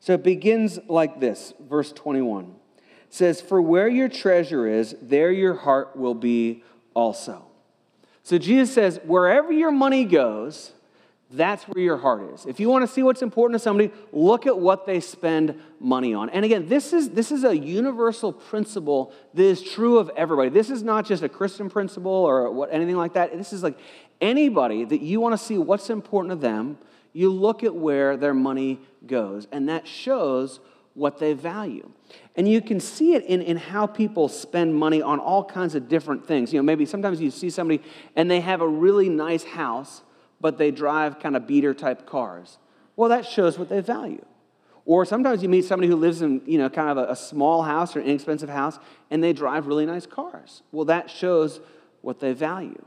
So 0.00 0.14
it 0.14 0.22
begins 0.22 0.78
like 0.88 1.20
this, 1.20 1.54
verse 1.60 1.92
21. 1.92 2.44
It 2.44 2.50
says, 3.08 3.40
For 3.40 3.62
where 3.62 3.88
your 3.88 4.08
treasure 4.08 4.66
is, 4.66 4.96
there 5.00 5.30
your 5.30 5.54
heart 5.54 5.96
will 5.96 6.14
be 6.14 6.62
also. 6.94 7.46
So 8.24 8.38
Jesus 8.38 8.74
says, 8.74 9.00
wherever 9.04 9.52
your 9.52 9.70
money 9.70 10.04
goes, 10.04 10.72
that's 11.30 11.64
where 11.64 11.82
your 11.82 11.96
heart 11.96 12.32
is. 12.34 12.46
If 12.46 12.60
you 12.60 12.68
want 12.68 12.86
to 12.86 12.92
see 12.92 13.02
what's 13.02 13.22
important 13.22 13.58
to 13.58 13.62
somebody, 13.62 13.90
look 14.12 14.46
at 14.46 14.56
what 14.56 14.86
they 14.86 15.00
spend 15.00 15.60
money 15.80 16.14
on. 16.14 16.30
And 16.30 16.44
again, 16.44 16.68
this 16.68 16.92
is, 16.92 17.10
this 17.10 17.32
is 17.32 17.44
a 17.44 17.56
universal 17.56 18.32
principle 18.32 19.12
that 19.32 19.42
is 19.42 19.62
true 19.62 19.98
of 19.98 20.10
everybody. 20.16 20.50
This 20.50 20.70
is 20.70 20.82
not 20.82 21.06
just 21.06 21.22
a 21.22 21.28
Christian 21.28 21.68
principle 21.68 22.12
or 22.12 22.50
what, 22.52 22.72
anything 22.72 22.96
like 22.96 23.14
that. 23.14 23.36
This 23.36 23.52
is 23.52 23.62
like 23.62 23.78
anybody 24.20 24.84
that 24.84 25.00
you 25.00 25.20
want 25.20 25.32
to 25.32 25.44
see 25.44 25.58
what's 25.58 25.90
important 25.90 26.30
to 26.32 26.36
them, 26.36 26.78
you 27.12 27.32
look 27.32 27.64
at 27.64 27.74
where 27.74 28.16
their 28.16 28.34
money 28.34 28.80
goes, 29.06 29.46
and 29.50 29.68
that 29.68 29.86
shows 29.88 30.60
what 30.94 31.18
they 31.18 31.32
value. 31.32 31.90
And 32.36 32.48
you 32.48 32.60
can 32.60 32.80
see 32.80 33.14
it 33.14 33.24
in, 33.24 33.42
in 33.42 33.56
how 33.56 33.86
people 33.86 34.28
spend 34.28 34.74
money 34.74 35.02
on 35.02 35.18
all 35.18 35.44
kinds 35.44 35.74
of 35.74 35.88
different 35.88 36.26
things. 36.26 36.52
You 36.52 36.60
know, 36.60 36.64
maybe 36.64 36.86
sometimes 36.86 37.20
you 37.20 37.30
see 37.30 37.50
somebody 37.50 37.82
and 38.14 38.30
they 38.30 38.40
have 38.40 38.60
a 38.60 38.68
really 38.68 39.08
nice 39.08 39.42
house, 39.42 40.02
but 40.44 40.58
they 40.58 40.70
drive 40.70 41.18
kind 41.20 41.36
of 41.36 41.46
beater 41.46 41.72
type 41.72 42.04
cars. 42.04 42.58
Well, 42.96 43.08
that 43.08 43.24
shows 43.24 43.58
what 43.58 43.70
they 43.70 43.80
value. 43.80 44.22
Or 44.84 45.06
sometimes 45.06 45.42
you 45.42 45.48
meet 45.48 45.64
somebody 45.64 45.88
who 45.88 45.96
lives 45.96 46.20
in, 46.20 46.42
you 46.44 46.58
know, 46.58 46.68
kind 46.68 46.90
of 46.90 46.98
a, 46.98 47.12
a 47.12 47.16
small 47.16 47.62
house 47.62 47.96
or 47.96 48.00
an 48.00 48.04
inexpensive 48.04 48.50
house, 48.50 48.78
and 49.10 49.24
they 49.24 49.32
drive 49.32 49.66
really 49.66 49.86
nice 49.86 50.04
cars. 50.04 50.60
Well, 50.70 50.84
that 50.84 51.08
shows 51.08 51.60
what 52.02 52.20
they 52.20 52.34
value. 52.34 52.84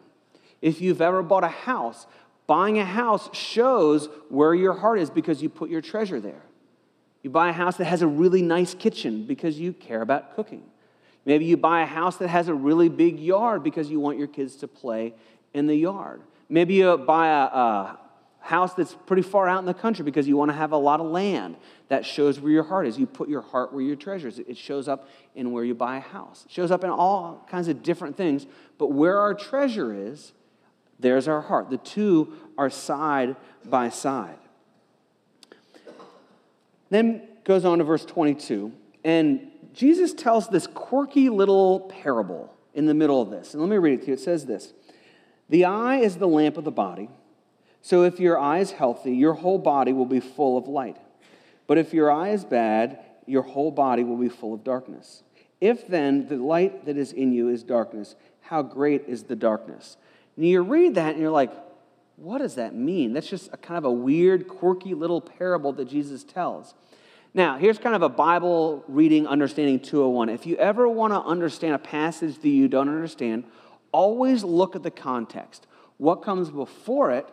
If 0.61 0.81
you've 0.81 1.01
ever 1.01 1.23
bought 1.23 1.43
a 1.43 1.47
house, 1.47 2.05
buying 2.45 2.77
a 2.77 2.85
house 2.85 3.27
shows 3.35 4.07
where 4.29 4.53
your 4.53 4.73
heart 4.73 4.99
is 4.99 5.09
because 5.09 5.41
you 5.41 5.49
put 5.49 5.71
your 5.71 5.81
treasure 5.81 6.19
there. 6.19 6.43
You 7.23 7.31
buy 7.31 7.49
a 7.49 7.53
house 7.53 7.77
that 7.77 7.85
has 7.85 8.03
a 8.03 8.07
really 8.07 8.43
nice 8.43 8.75
kitchen 8.75 9.25
because 9.25 9.59
you 9.59 9.73
care 9.73 10.03
about 10.03 10.35
cooking. 10.35 10.61
Maybe 11.25 11.45
you 11.45 11.57
buy 11.57 11.81
a 11.81 11.87
house 11.87 12.17
that 12.17 12.27
has 12.27 12.49
a 12.49 12.53
really 12.53 12.87
big 12.87 13.19
yard 13.19 13.63
because 13.63 13.89
you 13.89 13.99
want 13.99 14.19
your 14.19 14.27
kids 14.27 14.57
to 14.57 14.67
play 14.67 15.15
in 15.55 15.65
the 15.65 15.75
yard. 15.75 16.21
Maybe 16.49 16.75
you 16.75 16.97
buy 16.97 17.27
a, 17.27 17.43
a 17.43 17.99
house 18.39 18.73
that's 18.73 18.95
pretty 19.05 19.21
far 19.21 19.47
out 19.47 19.59
in 19.59 19.65
the 19.65 19.73
country 19.73 20.05
because 20.05 20.27
you 20.27 20.37
want 20.37 20.49
to 20.49 20.57
have 20.57 20.71
a 20.71 20.77
lot 20.77 20.99
of 20.99 21.07
land. 21.07 21.57
That 21.89 22.05
shows 22.05 22.39
where 22.39 22.51
your 22.51 22.63
heart 22.63 22.87
is. 22.87 22.97
You 22.97 23.05
put 23.05 23.29
your 23.29 23.41
heart 23.41 23.73
where 23.73 23.83
your 23.83 23.95
treasure 23.95 24.27
is. 24.27 24.39
It 24.39 24.57
shows 24.57 24.87
up 24.87 25.09
in 25.35 25.51
where 25.51 25.63
you 25.63 25.75
buy 25.75 25.97
a 25.97 26.01
house. 26.01 26.45
It 26.45 26.51
shows 26.51 26.71
up 26.71 26.83
in 26.83 26.89
all 26.89 27.45
kinds 27.49 27.67
of 27.67 27.83
different 27.83 28.15
things. 28.15 28.45
But 28.77 28.87
where 28.87 29.19
our 29.19 29.33
treasure 29.33 29.93
is, 29.93 30.33
there's 30.99 31.27
our 31.27 31.41
heart. 31.41 31.69
The 31.69 31.77
two 31.77 32.33
are 32.57 32.69
side 32.69 33.35
by 33.65 33.89
side. 33.89 34.39
Then 36.89 37.27
goes 37.43 37.65
on 37.65 37.79
to 37.79 37.83
verse 37.83 38.05
22, 38.05 38.71
and 39.03 39.51
Jesus 39.73 40.13
tells 40.13 40.47
this 40.49 40.67
quirky 40.67 41.29
little 41.29 41.81
parable 41.81 42.53
in 42.73 42.85
the 42.85 42.93
middle 42.93 43.21
of 43.21 43.29
this. 43.29 43.53
And 43.53 43.61
let 43.61 43.69
me 43.69 43.77
read 43.77 43.99
it 43.99 44.01
to 44.03 44.07
you. 44.07 44.13
It 44.13 44.19
says 44.19 44.45
this 44.45 44.73
The 45.49 45.65
eye 45.65 45.97
is 45.97 46.17
the 46.17 46.27
lamp 46.27 46.57
of 46.57 46.63
the 46.63 46.71
body. 46.71 47.09
So 47.81 48.03
if 48.03 48.19
your 48.19 48.39
eye 48.39 48.59
is 48.59 48.71
healthy, 48.71 49.15
your 49.15 49.33
whole 49.33 49.59
body 49.59 49.93
will 49.93 50.05
be 50.05 50.19
full 50.19 50.57
of 50.57 50.67
light. 50.67 50.97
But 51.67 51.77
if 51.77 51.93
your 51.93 52.11
eye 52.11 52.29
is 52.29 52.43
bad, 52.43 52.99
your 53.25 53.43
whole 53.43 53.71
body 53.71 54.03
will 54.03 54.17
be 54.17 54.29
full 54.29 54.53
of 54.53 54.63
darkness. 54.63 55.23
If 55.59 55.87
then 55.87 56.27
the 56.27 56.37
light 56.37 56.85
that 56.85 56.97
is 56.97 57.11
in 57.11 57.31
you 57.33 57.49
is 57.49 57.63
darkness, 57.63 58.15
how 58.41 58.61
great 58.61 59.05
is 59.07 59.23
the 59.23 59.35
darkness? 59.35 59.97
And 60.35 60.45
you 60.45 60.61
read 60.61 60.95
that 60.95 61.13
and 61.13 61.21
you're 61.21 61.31
like, 61.31 61.51
what 62.15 62.39
does 62.39 62.55
that 62.55 62.73
mean? 62.75 63.13
That's 63.13 63.29
just 63.29 63.51
a 63.53 63.57
kind 63.57 63.77
of 63.77 63.85
a 63.85 63.91
weird, 63.91 64.47
quirky 64.47 64.93
little 64.93 65.21
parable 65.21 65.71
that 65.73 65.85
Jesus 65.85 66.23
tells. 66.23 66.73
Now, 67.33 67.57
here's 67.57 67.77
kind 67.77 67.95
of 67.95 68.01
a 68.01 68.09
Bible 68.09 68.83
reading 68.87 69.27
understanding 69.27 69.79
201. 69.79 70.29
If 70.29 70.45
you 70.45 70.55
ever 70.57 70.87
want 70.89 71.13
to 71.13 71.21
understand 71.21 71.75
a 71.75 71.79
passage 71.79 72.39
that 72.39 72.49
you 72.49 72.67
don't 72.67 72.89
understand, 72.89 73.43
always 73.91 74.43
look 74.43 74.75
at 74.75 74.83
the 74.83 74.91
context. 74.91 75.67
What 75.97 76.21
comes 76.21 76.49
before 76.49 77.11
it 77.11 77.27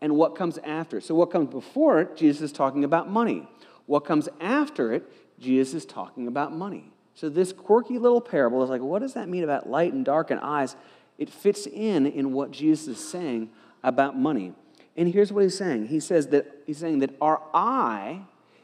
and 0.00 0.16
what 0.16 0.34
comes 0.34 0.58
after. 0.58 1.00
So, 1.00 1.14
what 1.14 1.30
comes 1.30 1.50
before 1.50 2.00
it, 2.00 2.16
Jesus 2.16 2.42
is 2.42 2.52
talking 2.52 2.84
about 2.84 3.10
money. 3.10 3.46
What 3.86 4.00
comes 4.00 4.28
after 4.40 4.92
it, 4.92 5.04
Jesus 5.38 5.74
is 5.74 5.84
talking 5.84 6.26
about 6.26 6.52
money. 6.52 6.90
So, 7.14 7.28
this 7.28 7.52
quirky 7.52 7.98
little 7.98 8.20
parable 8.20 8.62
is 8.62 8.70
like, 8.70 8.80
what 8.80 9.00
does 9.00 9.14
that 9.14 9.28
mean 9.28 9.44
about 9.44 9.68
light 9.68 9.92
and 9.92 10.04
dark 10.04 10.30
and 10.30 10.40
eyes? 10.40 10.76
It 11.18 11.28
fits 11.28 11.66
in 11.66 12.06
in 12.06 12.32
what 12.32 12.50
Jesus 12.50 12.88
is 12.88 13.10
saying 13.10 13.50
about 13.82 14.18
money. 14.18 14.54
And 14.96 15.12
here's 15.12 15.32
what 15.32 15.42
he's 15.42 15.56
saying. 15.56 15.88
He 15.88 16.00
says 16.00 16.28
that 16.28 16.62
he's 16.66 16.78
saying 16.78 17.00
that 17.00 17.14
our 17.20 17.42
eye 17.52 18.22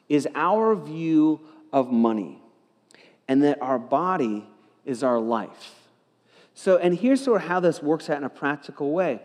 is 0.08 0.26
our 0.34 0.74
view 0.74 1.40
of 1.72 1.90
money, 1.90 2.40
and 3.28 3.42
that 3.42 3.60
our 3.60 3.78
body 3.78 4.46
is 4.84 5.02
our 5.02 5.18
life. 5.18 5.75
So, 6.58 6.78
and 6.78 6.98
here's 6.98 7.22
sort 7.22 7.42
of 7.42 7.48
how 7.48 7.60
this 7.60 7.82
works 7.82 8.08
out 8.08 8.16
in 8.16 8.24
a 8.24 8.30
practical 8.30 8.90
way. 8.90 9.20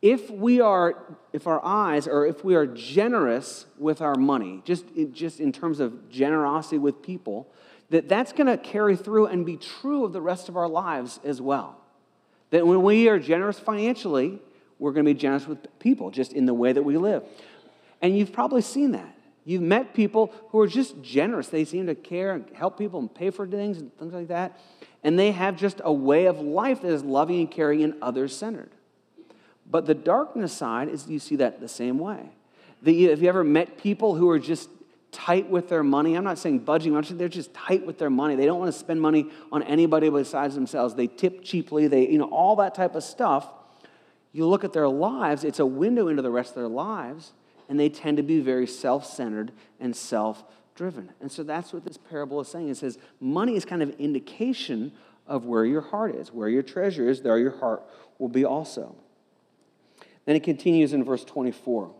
If 0.00 0.30
we 0.30 0.60
are 0.60 0.94
if 1.32 1.48
our 1.48 1.60
eyes 1.62 2.06
or 2.06 2.24
if 2.24 2.44
we 2.44 2.54
are 2.54 2.66
generous 2.66 3.66
with 3.78 4.00
our 4.00 4.14
money 4.14 4.62
just 4.64 4.86
just 5.12 5.40
in 5.40 5.52
terms 5.52 5.80
of 5.80 6.08
generosity 6.08 6.78
with 6.78 7.02
people 7.02 7.52
that 7.90 8.08
that's 8.08 8.32
going 8.32 8.46
to 8.46 8.56
carry 8.56 8.96
through 8.96 9.26
and 9.26 9.44
be 9.44 9.56
true 9.56 10.04
of 10.04 10.12
the 10.12 10.20
rest 10.20 10.48
of 10.48 10.56
our 10.56 10.68
lives 10.68 11.18
as 11.24 11.42
well. 11.42 11.76
That 12.50 12.66
when 12.66 12.82
we 12.82 13.08
are 13.08 13.18
generous 13.18 13.58
financially 13.58 14.38
we're 14.78 14.92
going 14.92 15.04
to 15.04 15.12
be 15.12 15.18
generous 15.18 15.46
with 15.46 15.58
people 15.80 16.10
just 16.10 16.32
in 16.32 16.46
the 16.46 16.54
way 16.54 16.72
that 16.72 16.82
we 16.82 16.96
live. 16.96 17.24
And 18.00 18.16
you've 18.16 18.32
probably 18.32 18.62
seen 18.62 18.92
that. 18.92 19.14
You've 19.44 19.62
met 19.62 19.94
people 19.94 20.32
who 20.50 20.60
are 20.60 20.68
just 20.68 21.02
generous. 21.02 21.48
They 21.48 21.64
seem 21.64 21.86
to 21.88 21.94
care 21.94 22.32
and 22.32 22.44
help 22.54 22.78
people 22.78 23.00
and 23.00 23.12
pay 23.12 23.30
for 23.30 23.46
things 23.46 23.78
and 23.78 23.94
things 23.98 24.14
like 24.14 24.28
that 24.28 24.58
and 25.02 25.18
they 25.18 25.32
have 25.32 25.56
just 25.56 25.80
a 25.84 25.92
way 25.92 26.26
of 26.26 26.40
life 26.40 26.82
that 26.82 26.92
is 26.92 27.02
loving 27.02 27.40
and 27.40 27.50
caring 27.50 27.82
and 27.82 27.94
others 28.02 28.36
centered 28.36 28.70
but 29.70 29.86
the 29.86 29.94
darkness 29.94 30.52
side 30.52 30.88
is 30.88 31.06
you 31.06 31.18
see 31.18 31.36
that 31.36 31.60
the 31.60 31.68
same 31.68 31.98
way. 31.98 32.30
The, 32.82 33.04
have 33.10 33.22
you 33.22 33.28
ever 33.28 33.44
met 33.44 33.78
people 33.78 34.16
who 34.16 34.28
are 34.30 34.38
just 34.38 34.68
tight 35.12 35.48
with 35.48 35.68
their 35.68 35.84
money? 35.84 36.16
I'm 36.16 36.24
not 36.24 36.38
saying 36.38 36.60
budging, 36.60 36.96
I'm 36.96 37.02
they're 37.16 37.28
just 37.28 37.54
tight 37.54 37.86
with 37.86 37.98
their 37.98 38.10
money. 38.10 38.34
They 38.34 38.46
don't 38.46 38.58
want 38.58 38.72
to 38.72 38.78
spend 38.78 39.00
money 39.00 39.26
on 39.52 39.62
anybody 39.62 40.10
besides 40.10 40.54
themselves. 40.54 40.94
They 40.94 41.06
tip 41.06 41.44
cheaply, 41.44 41.86
they, 41.86 42.08
you 42.08 42.18
know, 42.18 42.28
all 42.30 42.56
that 42.56 42.74
type 42.74 42.94
of 42.94 43.04
stuff. 43.04 43.46
You 44.32 44.46
look 44.46 44.64
at 44.64 44.72
their 44.72 44.88
lives, 44.88 45.44
it's 45.44 45.58
a 45.58 45.66
window 45.66 46.08
into 46.08 46.22
the 46.22 46.30
rest 46.30 46.50
of 46.50 46.56
their 46.56 46.68
lives, 46.68 47.32
and 47.68 47.78
they 47.78 47.88
tend 47.88 48.16
to 48.16 48.22
be 48.22 48.40
very 48.40 48.66
self 48.66 49.06
centered 49.06 49.52
and 49.78 49.94
self 49.94 50.42
driven. 50.74 51.10
And 51.20 51.30
so 51.30 51.42
that's 51.42 51.72
what 51.72 51.84
this 51.84 51.96
parable 51.96 52.40
is 52.40 52.48
saying. 52.48 52.68
It 52.68 52.76
says 52.76 52.98
money 53.20 53.56
is 53.56 53.64
kind 53.64 53.82
of 53.82 53.90
indication 53.98 54.92
of 55.26 55.44
where 55.44 55.64
your 55.64 55.80
heart 55.80 56.14
is, 56.14 56.32
where 56.32 56.48
your 56.48 56.62
treasure 56.62 57.08
is, 57.08 57.22
there 57.22 57.38
your 57.38 57.58
heart 57.58 57.82
will 58.18 58.28
be 58.28 58.44
also. 58.44 58.96
Then 60.24 60.36
it 60.36 60.42
continues 60.42 60.92
in 60.92 61.04
verse 61.04 61.24
24. 61.24 61.92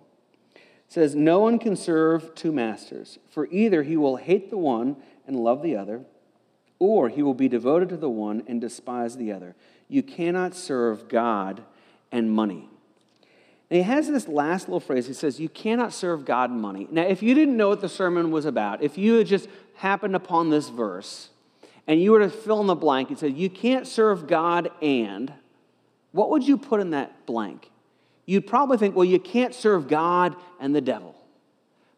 It 0.55 0.63
says, 0.89 1.15
No 1.15 1.41
one 1.41 1.59
can 1.59 1.77
serve 1.77 2.35
two 2.35 2.53
masters, 2.53 3.19
for 3.31 3.47
either 3.49 3.83
he 3.83 3.97
will 3.97 4.17
hate 4.17 4.51
the 4.51 4.59
one 4.59 4.97
and 5.27 5.37
love 5.37 5.63
the 5.63 5.77
other, 5.77 6.03
or 6.79 7.09
he 7.09 7.23
will 7.23 7.35
be 7.35 7.49
devoted 7.49 7.89
to 7.91 7.97
the 7.97 8.11
one 8.11 8.43
and 8.47 8.61
despise 8.61 9.17
the 9.17 9.33
other. 9.33 9.55
You 9.89 10.03
cannot 10.03 10.55
serve 10.55 11.09
God 11.09 11.63
and 12.11 12.31
money. 12.31 12.70
And 13.71 13.77
he 13.77 13.83
has 13.83 14.09
this 14.09 14.27
last 14.27 14.69
little 14.69 14.81
phrase. 14.81 15.07
He 15.07 15.13
says, 15.13 15.39
You 15.39 15.49
cannot 15.49 15.93
serve 15.93 16.25
God 16.25 16.51
and 16.51 16.61
money. 16.61 16.89
Now, 16.91 17.03
if 17.03 17.23
you 17.23 17.35
didn't 17.35 17.57
know 17.57 17.69
what 17.69 17.81
the 17.81 17.89
sermon 17.89 18.31
was 18.31 18.45
about, 18.45 18.83
if 18.83 18.99
you 18.99 19.15
had 19.15 19.27
just 19.27 19.49
happened 19.75 20.17
upon 20.17 20.51
this 20.51 20.69
verse 20.69 21.31
and 21.87 22.03
you 22.03 22.13
were 22.13 22.21
to 22.21 22.31
fill 22.31 22.61
in 22.61 22.67
the 22.67 22.75
blank 22.75 23.11
and 23.11 23.19
said, 23.19 23.37
You 23.37 23.49
can't 23.49 23.87
serve 23.87 24.27
God 24.27 24.71
and, 24.83 25.33
what 26.13 26.31
would 26.31 26.47
you 26.47 26.59
put 26.59 26.81
in 26.81 26.91
that 26.91 27.27
blank? 27.27 27.71
you'd 28.31 28.47
probably 28.47 28.79
think, 28.79 28.95
well, 28.95 29.05
you 29.05 29.19
can't 29.19 29.57
serve 29.57 29.89
God 29.89 30.37
and 30.61 30.73
the 30.73 30.81
devil. 30.81 31.17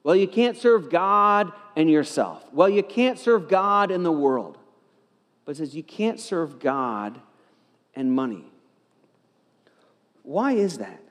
Well, 0.03 0.17
you 0.17 0.27
can't 0.27 0.57
serve 0.57 0.89
God 0.89 1.53
and 1.77 1.91
yourself. 1.91 2.43
Well, 2.55 2.71
you 2.71 2.83
can't 2.83 3.19
serve 3.19 3.51
God 3.51 3.91
and 3.91 4.03
the 4.03 4.13
world. 4.13 4.57
But 5.45 5.53
it 5.53 5.59
says 5.59 5.77
you 5.77 5.83
can't 5.83 6.19
serve 6.19 6.59
God 6.59 7.21
and 7.95 8.11
money. 8.11 8.47
Why 10.23 10.53
is 10.53 10.79
that? 10.79 11.03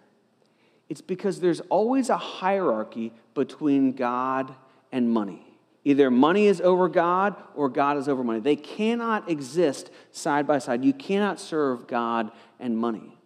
It's 0.91 1.00
because 1.00 1.39
there's 1.39 1.62
always 1.69 2.10
a 2.10 2.17
hierarchy 2.17 3.13
between 3.33 3.93
God 3.93 4.53
and 4.91 5.10
money. 5.10 5.48
Either 5.86 6.12
money 6.12 6.48
is 6.48 6.60
over 6.60 6.89
God 6.89 7.33
or 7.55 7.69
God 7.69 7.95
is 7.95 8.10
over 8.10 8.25
money. 8.25 8.41
They 8.41 8.57
cannot 8.57 9.29
exist 9.29 9.89
side 10.12 10.45
by 10.45 10.60
side. 10.60 10.83
You 10.83 10.91
cannot 10.91 11.39
serve 11.39 11.88
God 11.88 12.29
and 12.60 12.77
money. 12.77 13.17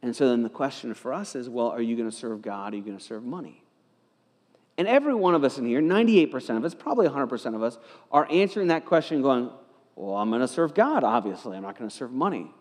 And 0.00 0.16
so 0.16 0.30
then 0.30 0.42
the 0.42 0.48
question 0.48 0.94
for 0.94 1.12
us 1.12 1.34
is 1.34 1.50
well, 1.50 1.68
are 1.68 1.82
you 1.82 1.96
going 1.96 2.08
to 2.08 2.16
serve 2.16 2.40
God? 2.40 2.72
Are 2.72 2.76
you 2.78 2.82
going 2.82 2.96
to 2.96 3.04
serve 3.04 3.24
money? 3.24 3.62
And 4.78 4.88
every 4.88 5.14
one 5.14 5.34
of 5.34 5.44
us 5.44 5.58
in 5.58 5.66
here, 5.66 5.82
98% 5.82 6.56
of 6.56 6.64
us, 6.64 6.74
probably 6.74 7.08
100% 7.08 7.54
of 7.54 7.62
us, 7.62 7.76
are 8.10 8.26
answering 8.30 8.68
that 8.68 8.86
question 8.86 9.20
going, 9.20 9.50
well, 9.96 10.16
I'm 10.16 10.30
going 10.30 10.40
to 10.40 10.48
serve 10.48 10.72
God, 10.72 11.04
obviously. 11.04 11.58
I'm 11.58 11.62
not 11.62 11.78
going 11.78 11.90
to 11.90 11.94
serve 11.94 12.10
money. 12.10 12.54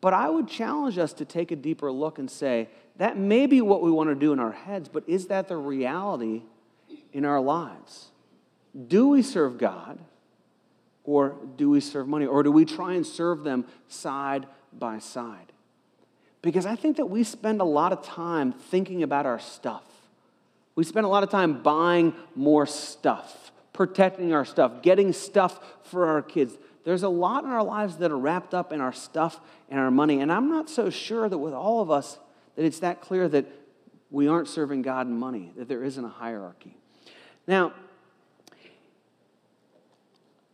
But 0.00 0.14
I 0.14 0.28
would 0.28 0.48
challenge 0.48 0.98
us 0.98 1.12
to 1.14 1.24
take 1.24 1.50
a 1.50 1.56
deeper 1.56 1.90
look 1.90 2.18
and 2.18 2.30
say, 2.30 2.68
that 2.96 3.16
may 3.18 3.46
be 3.46 3.60
what 3.60 3.82
we 3.82 3.90
want 3.90 4.10
to 4.10 4.14
do 4.14 4.32
in 4.32 4.38
our 4.38 4.52
heads, 4.52 4.88
but 4.88 5.04
is 5.08 5.26
that 5.26 5.48
the 5.48 5.56
reality 5.56 6.42
in 7.12 7.24
our 7.24 7.40
lives? 7.40 8.08
Do 8.88 9.08
we 9.08 9.22
serve 9.22 9.58
God 9.58 9.98
or 11.04 11.36
do 11.56 11.70
we 11.70 11.80
serve 11.80 12.08
money? 12.08 12.26
Or 12.26 12.42
do 12.42 12.50
we 12.50 12.64
try 12.64 12.94
and 12.94 13.06
serve 13.06 13.44
them 13.44 13.64
side 13.88 14.46
by 14.72 14.98
side? 14.98 15.52
Because 16.42 16.66
I 16.66 16.76
think 16.76 16.96
that 16.98 17.06
we 17.06 17.24
spend 17.24 17.60
a 17.60 17.64
lot 17.64 17.92
of 17.92 18.02
time 18.02 18.52
thinking 18.52 19.02
about 19.02 19.24
our 19.26 19.38
stuff. 19.38 19.84
We 20.74 20.84
spend 20.84 21.06
a 21.06 21.08
lot 21.08 21.22
of 21.22 21.30
time 21.30 21.62
buying 21.62 22.14
more 22.34 22.66
stuff, 22.66 23.50
protecting 23.72 24.32
our 24.34 24.44
stuff, 24.44 24.82
getting 24.82 25.12
stuff 25.12 25.58
for 25.84 26.06
our 26.06 26.22
kids. 26.22 26.54
There's 26.86 27.02
a 27.02 27.08
lot 27.08 27.42
in 27.42 27.50
our 27.50 27.64
lives 27.64 27.96
that 27.96 28.12
are 28.12 28.16
wrapped 28.16 28.54
up 28.54 28.72
in 28.72 28.80
our 28.80 28.92
stuff 28.92 29.40
and 29.68 29.80
our 29.80 29.90
money. 29.90 30.20
And 30.20 30.30
I'm 30.30 30.48
not 30.48 30.70
so 30.70 30.88
sure 30.88 31.28
that 31.28 31.36
with 31.36 31.52
all 31.52 31.82
of 31.82 31.90
us 31.90 32.20
that 32.54 32.64
it's 32.64 32.78
that 32.78 33.00
clear 33.00 33.28
that 33.28 33.44
we 34.08 34.28
aren't 34.28 34.46
serving 34.46 34.82
God 34.82 35.08
and 35.08 35.18
money, 35.18 35.52
that 35.56 35.66
there 35.66 35.82
isn't 35.82 36.04
a 36.04 36.08
hierarchy. 36.08 36.76
Now, 37.48 37.72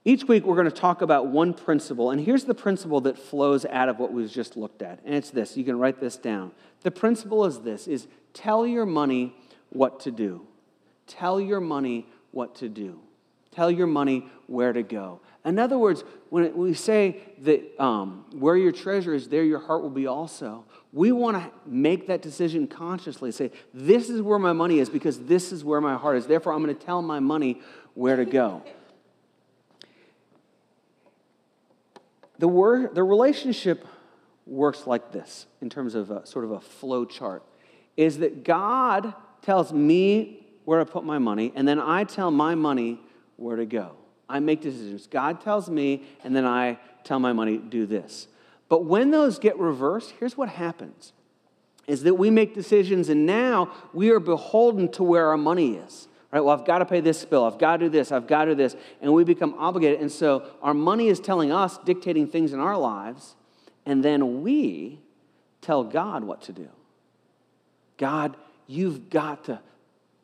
each 0.06 0.24
week, 0.24 0.46
we're 0.46 0.56
going 0.56 0.64
to 0.64 0.70
talk 0.70 1.02
about 1.02 1.26
one 1.26 1.52
principle, 1.52 2.10
and 2.10 2.18
here's 2.18 2.44
the 2.44 2.54
principle 2.54 3.02
that 3.02 3.18
flows 3.18 3.66
out 3.66 3.90
of 3.90 3.98
what 3.98 4.10
we've 4.10 4.32
just 4.32 4.56
looked 4.56 4.80
at. 4.80 5.00
And 5.04 5.14
it's 5.14 5.28
this 5.28 5.54
you 5.54 5.64
can 5.64 5.78
write 5.78 6.00
this 6.00 6.16
down. 6.16 6.52
The 6.80 6.90
principle 6.90 7.44
is 7.44 7.60
this 7.60 7.86
is 7.86 8.08
tell 8.32 8.66
your 8.66 8.86
money 8.86 9.36
what 9.68 10.00
to 10.00 10.10
do. 10.10 10.46
tell 11.06 11.38
your 11.38 11.60
money 11.60 12.06
what 12.30 12.54
to 12.54 12.70
do. 12.70 13.00
Tell 13.50 13.70
your 13.70 13.86
money 13.86 14.30
where 14.46 14.72
to 14.72 14.82
go. 14.82 15.20
In 15.44 15.58
other 15.58 15.76
words, 15.76 16.04
when 16.30 16.56
we 16.56 16.72
say 16.72 17.20
that 17.40 17.82
um, 17.82 18.24
where 18.32 18.56
your 18.56 18.70
treasure 18.70 19.12
is, 19.12 19.28
there 19.28 19.42
your 19.42 19.58
heart 19.58 19.82
will 19.82 19.90
be 19.90 20.06
also, 20.06 20.64
we 20.92 21.10
want 21.10 21.36
to 21.36 21.50
make 21.66 22.06
that 22.06 22.22
decision 22.22 22.68
consciously. 22.68 23.32
Say, 23.32 23.50
this 23.74 24.08
is 24.08 24.22
where 24.22 24.38
my 24.38 24.52
money 24.52 24.78
is 24.78 24.88
because 24.88 25.18
this 25.20 25.50
is 25.50 25.64
where 25.64 25.80
my 25.80 25.96
heart 25.96 26.16
is. 26.16 26.26
Therefore, 26.26 26.52
I'm 26.52 26.62
going 26.62 26.76
to 26.76 26.84
tell 26.84 27.02
my 27.02 27.18
money 27.18 27.60
where 27.94 28.16
to 28.16 28.24
go. 28.24 28.62
The, 32.38 32.48
word, 32.48 32.94
the 32.94 33.02
relationship 33.02 33.86
works 34.46 34.86
like 34.86 35.12
this 35.12 35.46
in 35.60 35.70
terms 35.70 35.94
of 35.94 36.10
a, 36.10 36.26
sort 36.26 36.44
of 36.44 36.52
a 36.52 36.60
flow 36.60 37.04
chart 37.04 37.42
is 37.96 38.18
that 38.18 38.44
God 38.44 39.14
tells 39.42 39.72
me 39.72 40.46
where 40.64 40.78
to 40.78 40.86
put 40.86 41.04
my 41.04 41.18
money, 41.18 41.52
and 41.54 41.66
then 41.66 41.80
I 41.80 42.04
tell 42.04 42.30
my 42.30 42.54
money 42.54 43.00
where 43.36 43.56
to 43.56 43.66
go. 43.66 43.96
I 44.32 44.40
make 44.40 44.62
decisions. 44.62 45.06
God 45.06 45.42
tells 45.42 45.68
me, 45.68 46.04
and 46.24 46.34
then 46.34 46.46
I 46.46 46.78
tell 47.04 47.20
my 47.20 47.34
money, 47.34 47.58
do 47.58 47.84
this. 47.84 48.28
But 48.70 48.86
when 48.86 49.10
those 49.10 49.38
get 49.38 49.58
reversed, 49.58 50.14
here's 50.18 50.38
what 50.38 50.48
happens 50.48 51.12
is 51.86 52.04
that 52.04 52.14
we 52.14 52.30
make 52.30 52.54
decisions, 52.54 53.08
and 53.10 53.26
now 53.26 53.70
we 53.92 54.10
are 54.10 54.20
beholden 54.20 54.90
to 54.92 55.02
where 55.02 55.28
our 55.28 55.36
money 55.36 55.74
is. 55.74 56.08
Right? 56.32 56.40
Well, 56.40 56.58
I've 56.58 56.64
got 56.64 56.78
to 56.78 56.86
pay 56.86 57.00
this 57.00 57.24
bill. 57.26 57.44
I've 57.44 57.58
got 57.58 57.76
to 57.76 57.86
do 57.86 57.88
this. 57.90 58.10
I've 58.10 58.26
got 58.26 58.46
to 58.46 58.52
do 58.52 58.54
this. 58.54 58.74
And 59.02 59.12
we 59.12 59.24
become 59.24 59.54
obligated. 59.58 60.00
And 60.00 60.10
so 60.10 60.46
our 60.62 60.72
money 60.72 61.08
is 61.08 61.20
telling 61.20 61.52
us, 61.52 61.76
dictating 61.84 62.26
things 62.26 62.54
in 62.54 62.60
our 62.60 62.78
lives, 62.78 63.34
and 63.84 64.02
then 64.02 64.40
we 64.42 65.00
tell 65.60 65.84
God 65.84 66.24
what 66.24 66.40
to 66.42 66.52
do. 66.52 66.68
God, 67.98 68.36
you've 68.66 69.10
got 69.10 69.44
to 69.44 69.60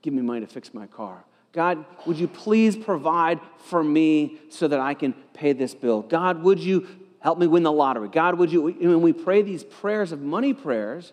give 0.00 0.14
me 0.14 0.22
money 0.22 0.40
to 0.40 0.46
fix 0.46 0.72
my 0.72 0.86
car. 0.86 1.24
God, 1.58 1.84
would 2.06 2.20
you 2.20 2.28
please 2.28 2.76
provide 2.76 3.40
for 3.64 3.82
me 3.82 4.38
so 4.48 4.68
that 4.68 4.78
I 4.78 4.94
can 4.94 5.12
pay 5.34 5.52
this 5.52 5.74
bill? 5.74 6.02
God, 6.02 6.44
would 6.44 6.60
you 6.60 6.86
help 7.18 7.36
me 7.36 7.48
win 7.48 7.64
the 7.64 7.72
lottery? 7.72 8.08
God, 8.08 8.38
would 8.38 8.52
you? 8.52 8.68
When 8.68 9.02
we 9.02 9.12
pray 9.12 9.42
these 9.42 9.64
prayers 9.64 10.12
of 10.12 10.20
money 10.20 10.54
prayers, 10.54 11.12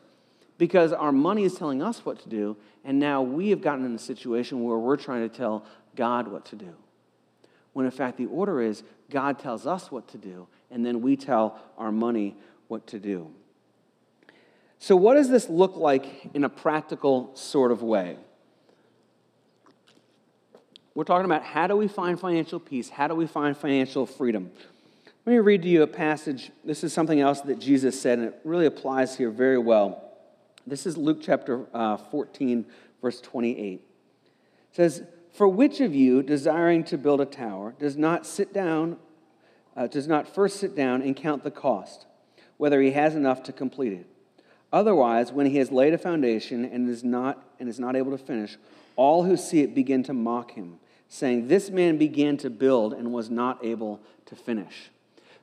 because 0.59 0.93
our 0.93 1.11
money 1.11 1.45
is 1.45 1.55
telling 1.55 1.81
us 1.81 2.05
what 2.05 2.19
to 2.19 2.29
do, 2.29 2.57
and 2.83 2.99
now 2.99 3.23
we 3.23 3.49
have 3.49 3.59
gotten 3.59 3.85
in 3.85 3.95
a 3.95 3.97
situation 3.97 4.63
where 4.63 4.77
we're 4.77 4.97
trying 4.97 5.27
to 5.27 5.35
tell 5.35 5.65
God 5.95 6.27
what 6.27 6.45
to 6.45 6.55
do. 6.55 6.75
When 7.73 7.87
in 7.87 7.91
fact, 7.91 8.17
the 8.17 8.27
order 8.27 8.61
is 8.61 8.83
God 9.09 9.39
tells 9.39 9.65
us 9.65 9.91
what 9.91 10.07
to 10.09 10.19
do, 10.19 10.47
and 10.69 10.85
then 10.85 11.01
we 11.01 11.17
tell 11.17 11.59
our 11.75 11.91
money 11.91 12.35
what 12.67 12.85
to 12.85 12.99
do. 12.99 13.31
So, 14.77 14.95
what 14.95 15.15
does 15.15 15.27
this 15.27 15.49
look 15.49 15.75
like 15.75 16.29
in 16.35 16.43
a 16.43 16.49
practical 16.49 17.31
sort 17.33 17.71
of 17.71 17.81
way? 17.81 18.17
We're 20.95 21.03
talking 21.03 21.25
about 21.25 21.43
how 21.43 21.67
do 21.67 21.75
we 21.75 21.89
find 21.89 22.17
financial 22.17 22.57
peace? 22.57 22.87
How 22.87 23.09
do 23.09 23.15
we 23.15 23.27
find 23.27 23.55
financial 23.55 24.05
freedom? 24.05 24.49
Let 25.25 25.33
me 25.33 25.39
read 25.39 25.61
to 25.63 25.67
you 25.67 25.83
a 25.83 25.87
passage. 25.87 26.51
This 26.63 26.85
is 26.85 26.93
something 26.93 27.19
else 27.19 27.41
that 27.41 27.59
Jesus 27.59 27.99
said, 27.99 28.19
and 28.19 28.29
it 28.29 28.39
really 28.45 28.65
applies 28.65 29.17
here 29.17 29.29
very 29.29 29.57
well. 29.57 30.01
This 30.65 30.85
is 30.85 30.95
Luke 30.95 31.19
chapter 31.21 31.65
uh, 31.73 31.97
14, 31.97 32.65
verse 33.01 33.19
28. 33.19 33.73
It 33.73 33.81
says, 34.71 35.03
For 35.33 35.49
which 35.49 35.81
of 35.81 35.93
you, 35.93 36.23
desiring 36.23 36.85
to 36.85 36.97
build 36.97 37.19
a 37.19 37.25
tower, 37.25 37.75
does 37.77 37.97
not 37.97 38.25
sit 38.25 38.53
down, 38.53 38.95
uh, 39.75 39.87
does 39.87 40.07
not 40.07 40.33
first 40.33 40.61
sit 40.61 40.77
down 40.77 41.01
and 41.01 41.13
count 41.13 41.43
the 41.43 41.51
cost, 41.51 42.05
whether 42.55 42.81
he 42.81 42.91
has 42.91 43.15
enough 43.15 43.43
to 43.43 43.51
complete 43.51 43.91
it? 43.91 44.07
Otherwise, 44.71 45.33
when 45.33 45.45
he 45.45 45.57
has 45.57 45.71
laid 45.71 45.93
a 45.93 45.97
foundation 45.97 46.63
and 46.63 46.89
is 46.89 47.03
not, 47.03 47.43
and 47.59 47.67
is 47.67 47.81
not 47.81 47.97
able 47.97 48.11
to 48.11 48.17
finish, 48.17 48.57
all 48.95 49.23
who 49.23 49.35
see 49.35 49.61
it 49.61 49.75
begin 49.75 50.01
to 50.03 50.13
mock 50.13 50.51
him, 50.51 50.79
saying, 51.07 51.47
This 51.47 51.69
man 51.69 51.97
began 51.97 52.37
to 52.37 52.49
build 52.49 52.93
and 52.93 53.11
was 53.11 53.29
not 53.29 53.63
able 53.63 53.99
to 54.25 54.35
finish. 54.35 54.91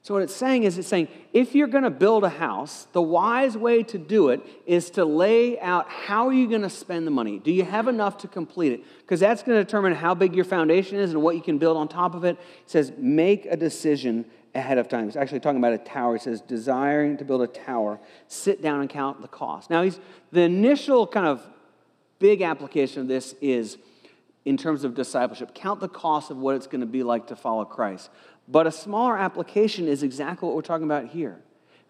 So, 0.05 0.15
what 0.15 0.25
it's 0.25 0.35
saying 0.35 0.65
is, 0.65 0.79
it's 0.79 0.89
saying, 0.89 1.07
if 1.33 1.55
you're 1.55 1.69
going 1.69 1.85
to 1.85 1.91
build 1.91 2.25
a 2.25 2.29
house, 2.29 2.89
the 2.91 3.01
wise 3.01 3.57
way 3.57 3.85
to 3.85 3.99
do 3.99 4.31
it 4.31 4.41
is 4.67 4.91
to 4.91 5.05
lay 5.05 5.61
out 5.61 5.89
how 5.89 6.27
are 6.27 6.33
you 6.33 6.49
going 6.49 6.63
to 6.63 6.71
spend 6.71 7.07
the 7.07 7.13
money? 7.13 7.39
Do 7.39 7.53
you 7.53 7.63
have 7.65 7.87
enough 7.87 8.19
to 8.19 8.29
complete 8.29 8.73
it? 8.73 8.81
Because 9.03 9.21
that's 9.21 9.45
going 9.45 9.57
to 9.59 9.65
determine 9.65 9.95
how 9.95 10.13
big 10.15 10.35
your 10.35 10.45
foundation 10.45 10.99
is 10.99 11.13
and 11.13 11.23
what 11.23 11.37
you 11.37 11.41
can 11.41 11.59
build 11.59 11.77
on 11.77 11.87
top 11.87 12.17
of 12.17 12.25
it. 12.25 12.37
It 12.65 12.71
says, 12.71 12.93
make 12.99 13.47
a 13.47 13.57
decision 13.57 14.25
ahead 14.57 14.77
of 14.77 14.89
time. 14.89 15.07
It's 15.07 15.17
actually 15.17 15.39
talking 15.39 15.59
about 15.59 15.73
a 15.73 15.79
tower. 15.79 16.15
He 16.15 16.19
says, 16.19 16.41
desiring 16.41 17.17
to 17.19 17.25
build 17.25 17.43
a 17.43 17.47
tower, 17.47 18.01
sit 18.27 18.61
down 18.61 18.81
and 18.81 18.91
count 18.91 19.23
the 19.23 19.29
cost. 19.29 19.71
Now, 19.71 19.83
he's, 19.83 20.01
the 20.33 20.41
initial 20.41 21.07
kind 21.07 21.29
of 21.29 21.47
big 22.19 22.43
application 22.43 23.03
of 23.03 23.09
this 23.09 23.37
is 23.41 23.79
in 24.45 24.57
terms 24.57 24.85
of 24.85 24.95
discipleship. 24.95 25.55
Count 25.55 25.81
the 25.81 25.89
cost 25.89 26.31
of 26.31 26.37
what 26.37 26.57
it's 26.57 26.67
going 26.67 26.81
to 26.81 26.87
be 26.87 27.03
like 27.03 27.29
to 27.29 27.37
follow 27.37 27.65
Christ. 27.65 28.11
But 28.49 28.67
a 28.67 28.73
smaller 28.73 29.17
application 29.17 29.87
is 29.87 30.03
exactly 30.03 30.47
what 30.47 30.57
we're 30.57 30.63
talking 30.63 30.85
about 30.85 31.07
here. 31.07 31.41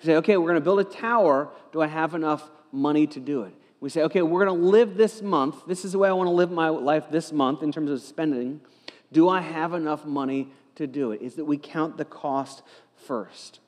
You 0.00 0.06
say, 0.06 0.16
okay, 0.16 0.36
we're 0.36 0.48
going 0.48 0.56
to 0.56 0.64
build 0.64 0.80
a 0.80 0.84
tower. 0.84 1.48
Do 1.72 1.80
I 1.80 1.86
have 1.86 2.14
enough 2.14 2.50
money 2.70 3.06
to 3.08 3.20
do 3.20 3.42
it? 3.42 3.54
We 3.80 3.88
say, 3.88 4.02
okay, 4.02 4.22
we're 4.22 4.44
going 4.44 4.60
to 4.60 4.66
live 4.66 4.96
this 4.96 5.22
month. 5.22 5.66
This 5.66 5.84
is 5.84 5.92
the 5.92 5.98
way 5.98 6.08
I 6.08 6.12
want 6.12 6.28
to 6.28 6.32
live 6.32 6.50
my 6.50 6.68
life 6.68 7.10
this 7.10 7.32
month 7.32 7.62
in 7.62 7.72
terms 7.72 7.90
of 7.90 8.00
spending. 8.00 8.60
Do 9.12 9.28
I 9.28 9.40
have 9.40 9.72
enough 9.74 10.04
money 10.04 10.48
to 10.76 10.86
do 10.86 11.12
it? 11.12 11.20
Is 11.20 11.34
that 11.34 11.44
we 11.44 11.56
count 11.56 11.96
the 11.96 12.04
cost 12.04 12.62
first. 13.02 13.60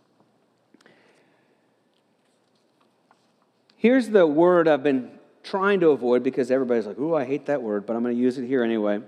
Here's 3.76 4.08
the 4.08 4.26
word 4.26 4.68
I've 4.68 4.82
been 4.82 5.10
trying 5.44 5.80
to 5.80 5.90
avoid 5.90 6.22
because 6.22 6.50
everybody's 6.50 6.86
like, 6.86 6.98
ooh, 6.98 7.14
I 7.14 7.24
hate 7.24 7.46
that 7.46 7.62
word, 7.62 7.86
but 7.86 7.94
I'm 7.94 8.02
going 8.02 8.14
to 8.14 8.20
use 8.20 8.38
it 8.38 8.46
here 8.46 8.64
anyway. 8.64 9.00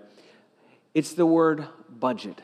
It's 0.95 1.15
the 1.15 1.27
word 1.27 1.67
budget. 1.91 2.41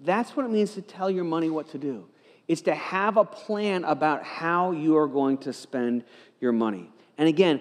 That's 0.00 0.36
what 0.36 0.44
it 0.44 0.50
means 0.50 0.74
to 0.74 0.82
tell 0.82 1.10
your 1.10 1.24
money 1.24 1.48
what 1.48 1.70
to 1.70 1.78
do. 1.78 2.06
It's 2.48 2.62
to 2.62 2.74
have 2.74 3.16
a 3.16 3.24
plan 3.24 3.84
about 3.84 4.24
how 4.24 4.72
you 4.72 4.96
are 4.96 5.06
going 5.06 5.38
to 5.38 5.52
spend 5.52 6.04
your 6.40 6.52
money. 6.52 6.90
And 7.16 7.28
again, 7.28 7.60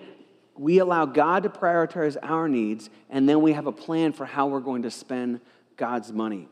we 0.58 0.80
allow 0.80 1.06
God 1.06 1.44
to 1.44 1.50
prioritize 1.50 2.18
our 2.22 2.50
needs, 2.50 2.90
and 3.10 3.30
then 3.30 3.42
we 3.42 3.54
have 3.54 3.68
a 3.68 3.72
plan 3.72 4.14
for 4.14 4.26
how 4.26 4.48
we're 4.48 4.60
going 4.60 4.82
to 4.82 4.92
spend 4.92 5.42
God's 5.78 6.12
money. 6.12 6.48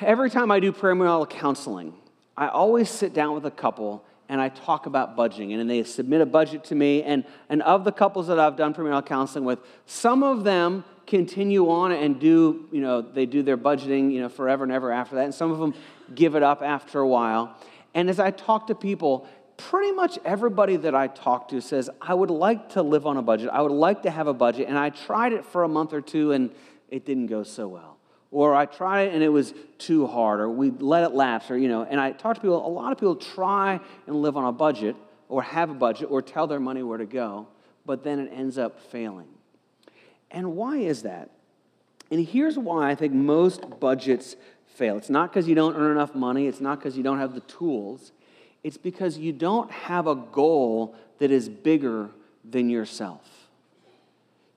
Every 0.00 0.30
time 0.30 0.50
I 0.50 0.60
do 0.60 0.72
premarital 0.72 1.30
counseling, 1.30 1.94
I 2.36 2.48
always 2.48 2.88
sit 2.88 3.14
down 3.14 3.34
with 3.34 3.46
a 3.46 3.50
couple 3.50 4.04
and 4.32 4.40
I 4.40 4.48
talk 4.48 4.86
about 4.86 5.14
budgeting. 5.14 5.52
And 5.60 5.68
they 5.68 5.84
submit 5.84 6.22
a 6.22 6.26
budget 6.26 6.64
to 6.64 6.74
me. 6.74 7.02
And, 7.02 7.26
and 7.50 7.60
of 7.64 7.84
the 7.84 7.92
couples 7.92 8.28
that 8.28 8.40
I've 8.40 8.56
done 8.56 8.72
premarital 8.72 9.04
counseling 9.04 9.44
with, 9.44 9.58
some 9.84 10.22
of 10.22 10.42
them 10.42 10.84
continue 11.06 11.68
on 11.68 11.92
and 11.92 12.18
do, 12.18 12.66
you 12.72 12.80
know, 12.80 13.02
they 13.02 13.26
do 13.26 13.42
their 13.42 13.58
budgeting, 13.58 14.10
you 14.10 14.22
know, 14.22 14.30
forever 14.30 14.64
and 14.64 14.72
ever 14.72 14.90
after 14.90 15.16
that. 15.16 15.26
And 15.26 15.34
some 15.34 15.50
of 15.50 15.58
them 15.58 15.74
give 16.14 16.34
it 16.34 16.42
up 16.42 16.62
after 16.62 17.00
a 17.00 17.06
while. 17.06 17.54
And 17.92 18.08
as 18.08 18.18
I 18.18 18.30
talk 18.30 18.68
to 18.68 18.74
people, 18.74 19.28
pretty 19.58 19.92
much 19.92 20.18
everybody 20.24 20.76
that 20.76 20.94
I 20.94 21.08
talk 21.08 21.48
to 21.48 21.60
says, 21.60 21.90
I 22.00 22.14
would 22.14 22.30
like 22.30 22.70
to 22.70 22.80
live 22.80 23.06
on 23.06 23.18
a 23.18 23.22
budget. 23.22 23.50
I 23.52 23.60
would 23.60 23.70
like 23.70 24.04
to 24.04 24.10
have 24.10 24.28
a 24.28 24.34
budget. 24.34 24.66
And 24.66 24.78
I 24.78 24.88
tried 24.88 25.34
it 25.34 25.44
for 25.44 25.62
a 25.62 25.68
month 25.68 25.92
or 25.92 26.00
two 26.00 26.32
and 26.32 26.50
it 26.88 27.04
didn't 27.04 27.26
go 27.26 27.42
so 27.42 27.68
well. 27.68 27.91
Or 28.32 28.54
I 28.56 28.66
tried 28.66 29.08
it 29.08 29.14
and 29.14 29.22
it 29.22 29.28
was 29.28 29.54
too 29.78 30.06
hard, 30.06 30.40
or 30.40 30.48
we 30.48 30.70
let 30.70 31.04
it 31.04 31.12
lapse, 31.12 31.50
or, 31.50 31.58
you 31.58 31.68
know, 31.68 31.84
and 31.84 32.00
I 32.00 32.12
talk 32.12 32.34
to 32.34 32.40
people, 32.40 32.66
a 32.66 32.68
lot 32.68 32.90
of 32.90 32.98
people 32.98 33.14
try 33.14 33.78
and 34.06 34.16
live 34.16 34.36
on 34.36 34.44
a 34.44 34.52
budget, 34.52 34.96
or 35.28 35.42
have 35.42 35.70
a 35.70 35.74
budget, 35.74 36.10
or 36.10 36.22
tell 36.22 36.46
their 36.46 36.58
money 36.58 36.82
where 36.82 36.98
to 36.98 37.06
go, 37.06 37.46
but 37.86 38.02
then 38.02 38.18
it 38.18 38.30
ends 38.34 38.58
up 38.58 38.80
failing. 38.80 39.28
And 40.30 40.56
why 40.56 40.78
is 40.78 41.02
that? 41.02 41.30
And 42.10 42.26
here's 42.26 42.58
why 42.58 42.90
I 42.90 42.94
think 42.94 43.12
most 43.12 43.78
budgets 43.78 44.36
fail. 44.66 44.96
It's 44.96 45.10
not 45.10 45.30
because 45.30 45.46
you 45.46 45.54
don't 45.54 45.76
earn 45.76 45.92
enough 45.92 46.14
money, 46.14 46.46
it's 46.46 46.60
not 46.60 46.78
because 46.78 46.96
you 46.96 47.02
don't 47.02 47.18
have 47.18 47.34
the 47.34 47.40
tools. 47.40 48.12
It's 48.64 48.76
because 48.76 49.18
you 49.18 49.32
don't 49.32 49.70
have 49.70 50.06
a 50.06 50.14
goal 50.14 50.94
that 51.18 51.30
is 51.30 51.48
bigger 51.48 52.10
than 52.48 52.70
yourself. 52.70 53.41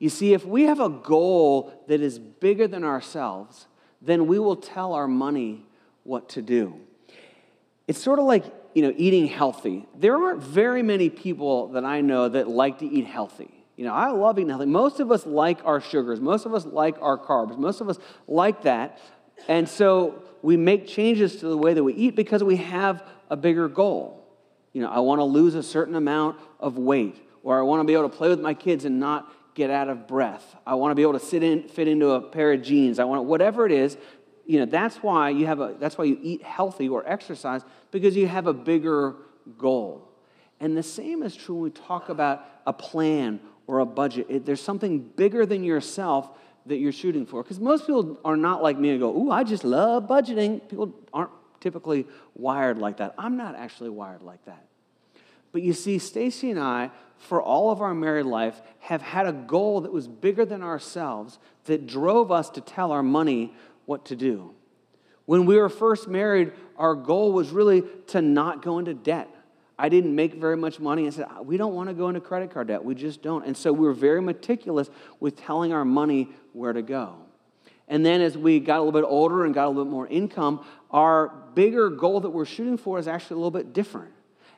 You 0.05 0.09
see, 0.09 0.33
if 0.33 0.45
we 0.45 0.65
have 0.65 0.79
a 0.79 0.87
goal 0.89 1.73
that 1.87 1.99
is 1.99 2.19
bigger 2.19 2.67
than 2.67 2.83
ourselves, 2.83 3.65
then 4.03 4.27
we 4.27 4.37
will 4.37 4.55
tell 4.55 4.93
our 4.93 5.07
money 5.07 5.65
what 6.03 6.29
to 6.29 6.43
do. 6.43 6.75
It's 7.87 8.03
sort 8.03 8.19
of 8.19 8.25
like, 8.25 8.45
you 8.75 8.83
know, 8.83 8.93
eating 8.95 9.25
healthy. 9.25 9.87
There 9.97 10.15
aren't 10.15 10.43
very 10.43 10.83
many 10.83 11.09
people 11.09 11.69
that 11.69 11.83
I 11.83 12.01
know 12.01 12.29
that 12.29 12.47
like 12.47 12.77
to 12.81 12.85
eat 12.85 13.07
healthy. 13.07 13.49
You 13.77 13.85
know, 13.85 13.93
I 13.93 14.11
love 14.11 14.37
eating 14.37 14.49
healthy. 14.49 14.67
Most 14.67 14.99
of 14.99 15.11
us 15.11 15.25
like 15.25 15.65
our 15.65 15.81
sugars. 15.81 16.21
Most 16.21 16.45
of 16.45 16.53
us 16.53 16.67
like 16.67 17.01
our 17.01 17.17
carbs. 17.17 17.57
Most 17.57 17.81
of 17.81 17.89
us 17.89 17.97
like 18.27 18.61
that. 18.61 18.99
And 19.47 19.67
so 19.67 20.21
we 20.43 20.55
make 20.55 20.85
changes 20.85 21.37
to 21.37 21.47
the 21.47 21.57
way 21.57 21.73
that 21.73 21.83
we 21.83 21.95
eat 21.95 22.15
because 22.15 22.43
we 22.43 22.57
have 22.57 23.01
a 23.31 23.35
bigger 23.35 23.67
goal. 23.67 24.23
You 24.71 24.83
know, 24.83 24.89
I 24.91 24.99
want 24.99 25.17
to 25.17 25.25
lose 25.25 25.55
a 25.55 25.63
certain 25.63 25.95
amount 25.95 26.39
of 26.59 26.77
weight, 26.77 27.19
or 27.41 27.57
I 27.57 27.63
want 27.63 27.79
to 27.79 27.85
be 27.87 27.93
able 27.93 28.07
to 28.07 28.15
play 28.15 28.29
with 28.29 28.39
my 28.39 28.53
kids 28.53 28.85
and 28.85 28.99
not 28.99 29.31
get 29.55 29.71
out 29.71 29.89
of 29.89 30.05
breath. 30.05 30.55
I 30.67 30.75
want 30.75 30.91
to 30.91 30.95
be 30.95 31.01
able 31.01 31.13
to 31.13 31.19
sit 31.19 31.41
in, 31.41 31.63
fit 31.63 31.87
into 31.87 32.11
a 32.11 32.21
pair 32.21 32.51
of 32.53 32.61
jeans. 32.61 32.99
I 32.99 33.05
want 33.05 33.23
whatever 33.23 33.65
it 33.65 33.71
is. 33.71 33.97
You 34.45 34.59
know, 34.59 34.65
that's 34.65 34.97
why 34.97 35.29
you 35.29 35.47
have 35.47 35.59
a, 35.59 35.75
that's 35.79 35.97
why 35.97 36.03
you 36.03 36.19
eat 36.21 36.43
healthy 36.43 36.87
or 36.87 37.07
exercise 37.09 37.63
because 37.89 38.15
you 38.15 38.27
have 38.27 38.45
a 38.45 38.53
bigger 38.53 39.15
goal. 39.57 40.07
And 40.59 40.77
the 40.77 40.83
same 40.83 41.23
is 41.23 41.35
true 41.35 41.55
when 41.55 41.63
we 41.63 41.69
talk 41.71 42.09
about 42.09 42.45
a 42.67 42.73
plan 42.73 43.39
or 43.65 43.79
a 43.79 43.85
budget. 43.85 44.27
It, 44.29 44.45
there's 44.45 44.61
something 44.61 44.99
bigger 44.99 45.45
than 45.45 45.63
yourself 45.63 46.29
that 46.65 46.77
you're 46.77 46.91
shooting 46.91 47.25
for. 47.25 47.41
Because 47.41 47.59
most 47.59 47.87
people 47.87 48.19
are 48.25 48.37
not 48.37 48.61
like 48.61 48.77
me 48.77 48.91
and 48.91 48.99
go, 48.99 49.15
Ooh, 49.15 49.31
I 49.31 49.43
just 49.43 49.63
love 49.63 50.03
budgeting. 50.07 50.67
People 50.67 50.93
aren't 51.13 51.31
typically 51.61 52.05
wired 52.35 52.77
like 52.77 52.97
that. 52.97 53.15
I'm 53.17 53.37
not 53.37 53.55
actually 53.55 53.89
wired 53.89 54.21
like 54.21 54.43
that. 54.45 54.65
But 55.55 55.63
you 55.63 55.71
see, 55.71 55.99
Stacy 55.99 56.51
and 56.51 56.59
I, 56.59 56.91
for 57.17 57.41
all 57.41 57.71
of 57.71 57.79
our 57.79 57.93
married 57.93 58.25
life, 58.25 58.61
have 58.79 59.01
had 59.01 59.25
a 59.25 59.31
goal 59.31 59.79
that 59.79 59.93
was 59.93 60.05
bigger 60.05 60.43
than 60.43 60.61
ourselves 60.61 61.39
that 61.63 61.87
drove 61.87 62.29
us 62.29 62.49
to 62.49 62.59
tell 62.59 62.91
our 62.91 63.01
money 63.01 63.53
what 63.85 64.03
to 64.07 64.17
do. 64.17 64.53
When 65.23 65.45
we 65.45 65.55
were 65.55 65.69
first 65.69 66.09
married, 66.09 66.51
our 66.75 66.93
goal 66.93 67.31
was 67.31 67.51
really 67.51 67.83
to 68.07 68.21
not 68.21 68.63
go 68.63 68.79
into 68.79 68.93
debt. 68.93 69.29
I 69.79 69.87
didn't 69.87 70.13
make 70.13 70.33
very 70.33 70.57
much 70.57 70.81
money. 70.81 71.07
I 71.07 71.11
said, 71.11 71.27
ah, 71.29 71.41
we 71.41 71.55
don't 71.55 71.73
want 71.73 71.87
to 71.87 71.95
go 71.95 72.09
into 72.09 72.19
credit 72.19 72.51
card 72.51 72.67
debt. 72.67 72.83
We 72.83 72.93
just 72.93 73.21
don't. 73.21 73.45
And 73.45 73.55
so 73.55 73.71
we 73.71 73.87
were 73.87 73.93
very 73.93 74.21
meticulous 74.21 74.89
with 75.21 75.37
telling 75.37 75.71
our 75.71 75.85
money 75.85 76.31
where 76.51 76.73
to 76.73 76.81
go. 76.81 77.15
And 77.87 78.05
then 78.05 78.19
as 78.19 78.37
we 78.37 78.59
got 78.59 78.79
a 78.79 78.83
little 78.83 78.91
bit 78.91 79.07
older 79.07 79.45
and 79.45 79.53
got 79.53 79.67
a 79.67 79.69
little 79.69 79.85
bit 79.85 79.91
more 79.91 80.07
income, 80.07 80.65
our 80.91 81.29
bigger 81.53 81.89
goal 81.89 82.19
that 82.19 82.31
we're 82.31 82.43
shooting 82.43 82.75
for 82.75 82.99
is 82.99 83.07
actually 83.07 83.35
a 83.35 83.37
little 83.37 83.51
bit 83.51 83.71
different. 83.71 84.11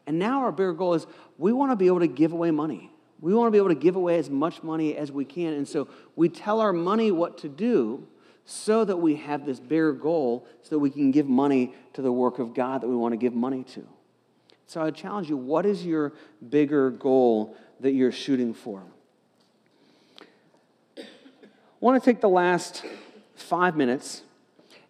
And 0.07 0.17
now 0.17 0.39
our 0.39 0.51
bigger 0.51 0.73
goal 0.73 0.93
is 0.93 1.05
we 1.37 1.53
want 1.53 1.71
to 1.71 1.75
be 1.75 1.87
able 1.87 1.99
to 1.99 2.07
give 2.07 2.31
away 2.31 2.49
money. 2.49 2.91
We 3.19 3.33
want 3.33 3.47
to 3.47 3.51
be 3.51 3.57
able 3.57 3.69
to 3.69 3.75
give 3.75 3.95
away 3.95 4.17
as 4.17 4.29
much 4.29 4.63
money 4.63 4.95
as 4.95 5.11
we 5.11 5.25
can. 5.25 5.53
And 5.53 5.67
so 5.67 5.89
we 6.15 6.29
tell 6.29 6.61
our 6.61 6.73
money 6.73 7.11
what 7.11 7.37
to 7.39 7.49
do 7.49 8.07
so 8.45 8.85
that 8.85 8.97
we 8.97 9.17
have 9.17 9.45
this 9.45 9.59
bigger 9.59 9.91
goal 9.91 10.47
so 10.61 10.75
that 10.75 10.79
we 10.79 10.89
can 10.89 11.11
give 11.11 11.27
money 11.27 11.73
to 11.93 12.01
the 12.01 12.11
work 12.11 12.39
of 12.39 12.53
God 12.53 12.81
that 12.81 12.87
we 12.87 12.95
want 12.95 13.11
to 13.11 13.17
give 13.17 13.33
money 13.33 13.63
to. 13.65 13.85
So 14.67 14.81
I 14.81 14.91
challenge 14.91 15.29
you 15.29 15.35
what 15.35 15.65
is 15.65 15.85
your 15.85 16.13
bigger 16.47 16.89
goal 16.89 17.57
that 17.81 17.91
you're 17.91 18.11
shooting 18.11 18.53
for? 18.53 18.83
I 20.97 21.03
want 21.81 22.01
to 22.01 22.09
take 22.09 22.21
the 22.21 22.29
last 22.29 22.83
five 23.35 23.75
minutes 23.75 24.23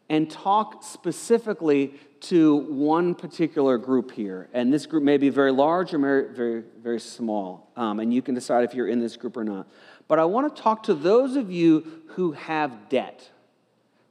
and 0.10 0.30
talk 0.30 0.84
specifically 0.84 1.94
to 2.22 2.56
one 2.56 3.16
particular 3.16 3.78
group 3.78 4.12
here. 4.12 4.50
And 4.54 4.74
this 4.74 4.86
group 4.86 5.04
may 5.04 5.18
be 5.18 5.30
very 5.30 5.52
large 5.52 5.94
or 5.94 6.00
very, 6.00 6.34
very, 6.34 6.64
very 6.82 7.00
small. 7.00 7.72
Um, 7.76 8.00
and 8.00 8.14
you 8.14 8.22
can 8.22 8.36
decide 8.36 8.64
if 8.64 8.74
you're 8.74 8.88
in 8.88 9.00
this 9.00 9.16
group 9.16 9.38
or 9.38 9.44
not. 9.44 9.68
But 10.08 10.20
I 10.20 10.26
want 10.26 10.56
to 10.56 10.62
talk 10.62 10.84
to 10.84 10.94
those 10.94 11.36
of 11.36 11.52
you 11.52 12.02
who 12.10 12.32
have 12.32 12.90
debt. 12.90 13.30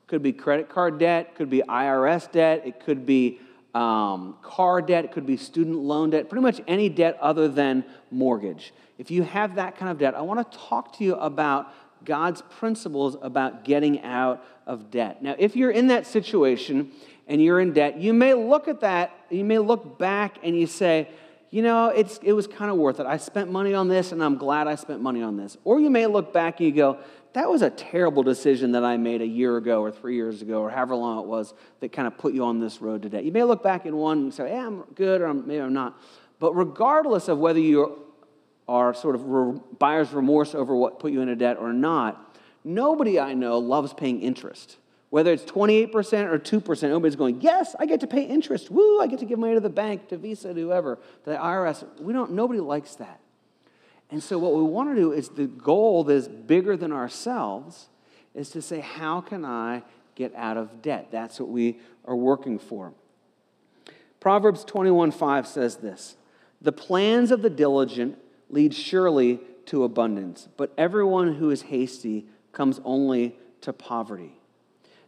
Could 0.06 0.22
be 0.22 0.32
credit 0.32 0.68
card 0.68 0.98
debt, 0.98 1.34
could 1.34 1.50
be 1.50 1.62
IRS 1.68 2.30
debt, 2.30 2.62
it 2.64 2.80
could 2.80 3.06
be 3.06 3.40
um, 3.74 4.36
car 4.40 4.80
debt, 4.80 5.04
it 5.04 5.12
could 5.12 5.26
be 5.26 5.36
student 5.36 5.76
loan 5.76 6.10
debt, 6.10 6.28
pretty 6.28 6.42
much 6.42 6.60
any 6.66 6.88
debt 6.88 7.18
other 7.20 7.48
than 7.48 7.84
mortgage. 8.10 8.72
If 8.98 9.10
you 9.10 9.22
have 9.24 9.56
that 9.56 9.76
kind 9.76 9.90
of 9.90 9.98
debt, 9.98 10.14
I 10.14 10.22
want 10.22 10.50
to 10.50 10.58
talk 10.58 10.96
to 10.98 11.04
you 11.04 11.16
about 11.16 11.72
God's 12.04 12.42
principles 12.42 13.16
about 13.20 13.64
getting 13.64 14.02
out 14.02 14.44
of 14.66 14.90
debt. 14.90 15.22
Now, 15.22 15.34
if 15.38 15.56
you're 15.56 15.70
in 15.70 15.88
that 15.88 16.06
situation 16.06 16.92
and 17.26 17.42
you're 17.42 17.60
in 17.60 17.72
debt, 17.72 17.98
you 17.98 18.14
may 18.14 18.34
look 18.34 18.68
at 18.68 18.80
that, 18.80 19.12
you 19.30 19.44
may 19.44 19.58
look 19.58 19.98
back 19.98 20.38
and 20.42 20.58
you 20.58 20.66
say, 20.66 21.08
you 21.50 21.62
know, 21.62 21.88
it's, 21.88 22.18
it 22.22 22.32
was 22.32 22.46
kind 22.46 22.70
of 22.70 22.76
worth 22.76 23.00
it. 23.00 23.06
I 23.06 23.16
spent 23.16 23.50
money 23.50 23.72
on 23.72 23.88
this 23.88 24.12
and 24.12 24.22
I'm 24.22 24.36
glad 24.36 24.66
I 24.66 24.74
spent 24.74 25.00
money 25.00 25.22
on 25.22 25.36
this. 25.36 25.56
Or 25.64 25.80
you 25.80 25.90
may 25.90 26.06
look 26.06 26.32
back 26.32 26.60
and 26.60 26.68
you 26.68 26.74
go, 26.74 26.98
that 27.32 27.48
was 27.48 27.62
a 27.62 27.70
terrible 27.70 28.22
decision 28.22 28.72
that 28.72 28.84
I 28.84 28.96
made 28.96 29.20
a 29.20 29.26
year 29.26 29.56
ago 29.56 29.82
or 29.82 29.90
three 29.90 30.16
years 30.16 30.42
ago 30.42 30.60
or 30.60 30.70
however 30.70 30.94
long 30.94 31.18
it 31.18 31.26
was 31.26 31.54
that 31.80 31.92
kind 31.92 32.08
of 32.08 32.18
put 32.18 32.34
you 32.34 32.44
on 32.44 32.60
this 32.60 32.80
road 32.80 33.02
today. 33.02 33.22
You 33.22 33.32
may 33.32 33.42
look 33.42 33.62
back 33.62 33.86
in 33.86 33.96
one 33.96 34.18
and 34.18 34.34
say, 34.34 34.50
yeah, 34.50 34.66
I'm 34.66 34.82
good 34.94 35.20
or 35.20 35.32
maybe 35.34 35.60
I'm 35.60 35.72
not. 35.72 36.00
But 36.38 36.54
regardless 36.54 37.28
of 37.28 37.38
whether 37.38 37.60
you 37.60 38.04
are 38.68 38.94
sort 38.94 39.14
of 39.14 39.78
buyer's 39.78 40.12
remorse 40.12 40.54
over 40.54 40.74
what 40.74 40.98
put 40.98 41.12
you 41.12 41.20
in 41.20 41.28
a 41.28 41.36
debt 41.36 41.56
or 41.58 41.72
not, 41.72 42.36
nobody 42.64 43.20
I 43.20 43.34
know 43.34 43.58
loves 43.58 43.94
paying 43.94 44.20
interest. 44.20 44.78
Whether 45.16 45.32
it's 45.32 45.44
28% 45.44 45.94
or 45.94 46.38
2%, 46.38 46.82
nobody's 46.90 47.16
going, 47.16 47.40
yes, 47.40 47.74
I 47.78 47.86
get 47.86 48.00
to 48.00 48.06
pay 48.06 48.24
interest. 48.24 48.70
Woo, 48.70 49.00
I 49.00 49.06
get 49.06 49.18
to 49.20 49.24
give 49.24 49.38
money 49.38 49.54
to 49.54 49.60
the 49.60 49.70
bank, 49.70 50.08
to 50.08 50.18
Visa, 50.18 50.52
to 50.52 50.60
whoever, 50.60 50.96
to 51.24 51.30
the 51.30 51.36
IRS. 51.36 51.86
We 51.98 52.12
don't, 52.12 52.32
nobody 52.32 52.60
likes 52.60 52.96
that. 52.96 53.18
And 54.10 54.22
so 54.22 54.38
what 54.38 54.52
we 54.52 54.62
want 54.62 54.90
to 54.90 54.94
do 54.94 55.12
is 55.12 55.30
the 55.30 55.46
goal 55.46 56.04
that 56.04 56.12
is 56.12 56.28
bigger 56.28 56.76
than 56.76 56.92
ourselves 56.92 57.88
is 58.34 58.50
to 58.50 58.60
say, 58.60 58.80
how 58.80 59.22
can 59.22 59.42
I 59.42 59.84
get 60.16 60.34
out 60.34 60.58
of 60.58 60.82
debt? 60.82 61.08
That's 61.10 61.40
what 61.40 61.48
we 61.48 61.78
are 62.04 62.14
working 62.14 62.58
for. 62.58 62.92
Proverbs 64.20 64.66
21:5 64.66 65.46
says 65.46 65.76
this: 65.76 66.18
"The 66.60 66.72
plans 66.72 67.30
of 67.30 67.40
the 67.40 67.48
diligent 67.48 68.18
lead 68.50 68.74
surely 68.74 69.40
to 69.64 69.82
abundance, 69.82 70.50
but 70.58 70.74
everyone 70.76 71.36
who 71.36 71.48
is 71.48 71.62
hasty 71.62 72.26
comes 72.52 72.82
only 72.84 73.38
to 73.62 73.72
poverty." 73.72 74.35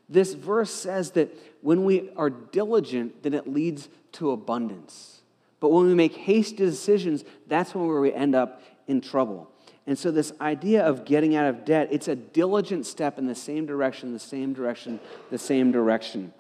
This 0.08 0.34
verse 0.34 0.70
says 0.70 1.12
that 1.12 1.34
when 1.60 1.84
we 1.84 2.10
are 2.16 2.30
diligent, 2.30 3.22
then 3.22 3.34
it 3.34 3.46
leads 3.46 3.88
to 4.12 4.30
abundance. 4.30 5.20
But 5.60 5.70
when 5.70 5.86
we 5.86 5.94
make 5.94 6.14
hasty 6.14 6.56
decisions, 6.56 7.24
that's 7.46 7.74
when 7.74 7.88
we 8.00 8.12
end 8.12 8.34
up 8.34 8.62
in 8.86 9.00
trouble. 9.00 9.50
And 9.86 9.98
so, 9.98 10.10
this 10.10 10.32
idea 10.40 10.84
of 10.84 11.04
getting 11.04 11.34
out 11.34 11.46
of 11.46 11.64
debt, 11.64 11.88
it's 11.90 12.08
a 12.08 12.14
diligent 12.14 12.84
step 12.84 13.18
in 13.18 13.26
the 13.26 13.34
same 13.34 13.64
direction, 13.64 14.12
the 14.12 14.18
same 14.18 14.52
direction, 14.52 15.00
the 15.30 15.38
same 15.38 15.72
direction. 15.72 16.32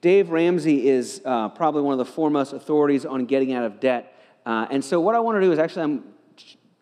Dave 0.00 0.30
Ramsey 0.30 0.88
is 0.88 1.22
uh, 1.24 1.48
probably 1.48 1.82
one 1.82 1.92
of 1.92 1.98
the 1.98 2.12
foremost 2.12 2.52
authorities 2.52 3.06
on 3.06 3.26
getting 3.26 3.52
out 3.52 3.64
of 3.64 3.78
debt. 3.78 4.20
Uh, 4.44 4.66
and 4.70 4.84
so, 4.84 5.00
what 5.00 5.14
I 5.14 5.20
want 5.20 5.36
to 5.36 5.40
do 5.40 5.52
is 5.52 5.60
actually, 5.60 5.82
I'm 5.82 6.04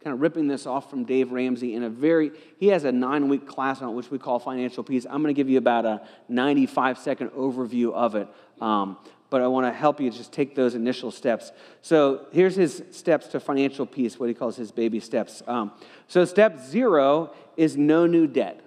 kind 0.07 0.15
of 0.15 0.21
ripping 0.21 0.47
this 0.47 0.67
off 0.67 0.89
from 0.89 1.03
Dave 1.03 1.33
Ramsey 1.33 1.75
in 1.75 1.83
a 1.83 1.91
very, 1.91 2.31
he 2.59 2.69
has 2.69 2.85
a 2.85 2.93
nine 2.93 3.29
week 3.29 3.45
class 3.45 3.83
on 3.83 3.89
it, 3.89 3.93
which 3.93 4.09
we 4.09 4.21
call 4.21 4.39
Financial 4.39 4.85
Peace. 4.85 5.05
I'm 5.05 5.21
going 5.21 5.35
to 5.35 5.37
give 5.37 5.49
you 5.49 5.59
about 5.59 5.85
a 5.85 6.01
95 6.29 6.97
second 6.97 7.31
overview 7.31 7.93
of 7.93 8.15
it. 8.15 8.29
Um, 8.61 8.99
but 9.31 9.43
I 9.43 9.49
want 9.49 9.67
to 9.67 9.77
help 9.77 10.01
you 10.01 10.09
just 10.13 10.33
take 10.33 10.55
those 10.55 10.77
initial 10.77 11.11
steps. 11.11 11.51
So 11.83 12.27
here's 12.31 12.55
his 12.55 12.85
steps 12.93 13.27
to 13.29 13.41
financial 13.41 13.85
peace, 13.85 14.17
what 14.17 14.29
he 14.29 14.35
calls 14.37 14.55
his 14.55 14.71
baby 14.71 15.01
steps. 15.01 15.43
Um, 15.45 15.73
so 16.07 16.25
step 16.25 16.61
zero 16.61 17.35
is 17.57 17.77
no 17.77 18.07
new 18.07 18.29
debt. 18.29 18.61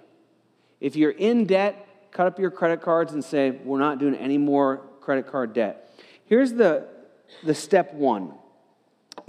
If 0.78 0.94
you're 0.94 1.10
in 1.10 1.46
debt, 1.46 2.10
cut 2.10 2.26
up 2.26 2.38
your 2.38 2.50
credit 2.50 2.82
cards 2.82 3.14
and 3.14 3.24
say, 3.24 3.52
we're 3.52 3.78
not 3.78 3.98
doing 3.98 4.14
any 4.14 4.36
more 4.36 4.82
credit 5.00 5.26
card 5.26 5.54
debt. 5.54 5.90
Here's 6.26 6.52
the, 6.52 6.86
the 7.44 7.54
step 7.54 7.94
one 7.94 8.34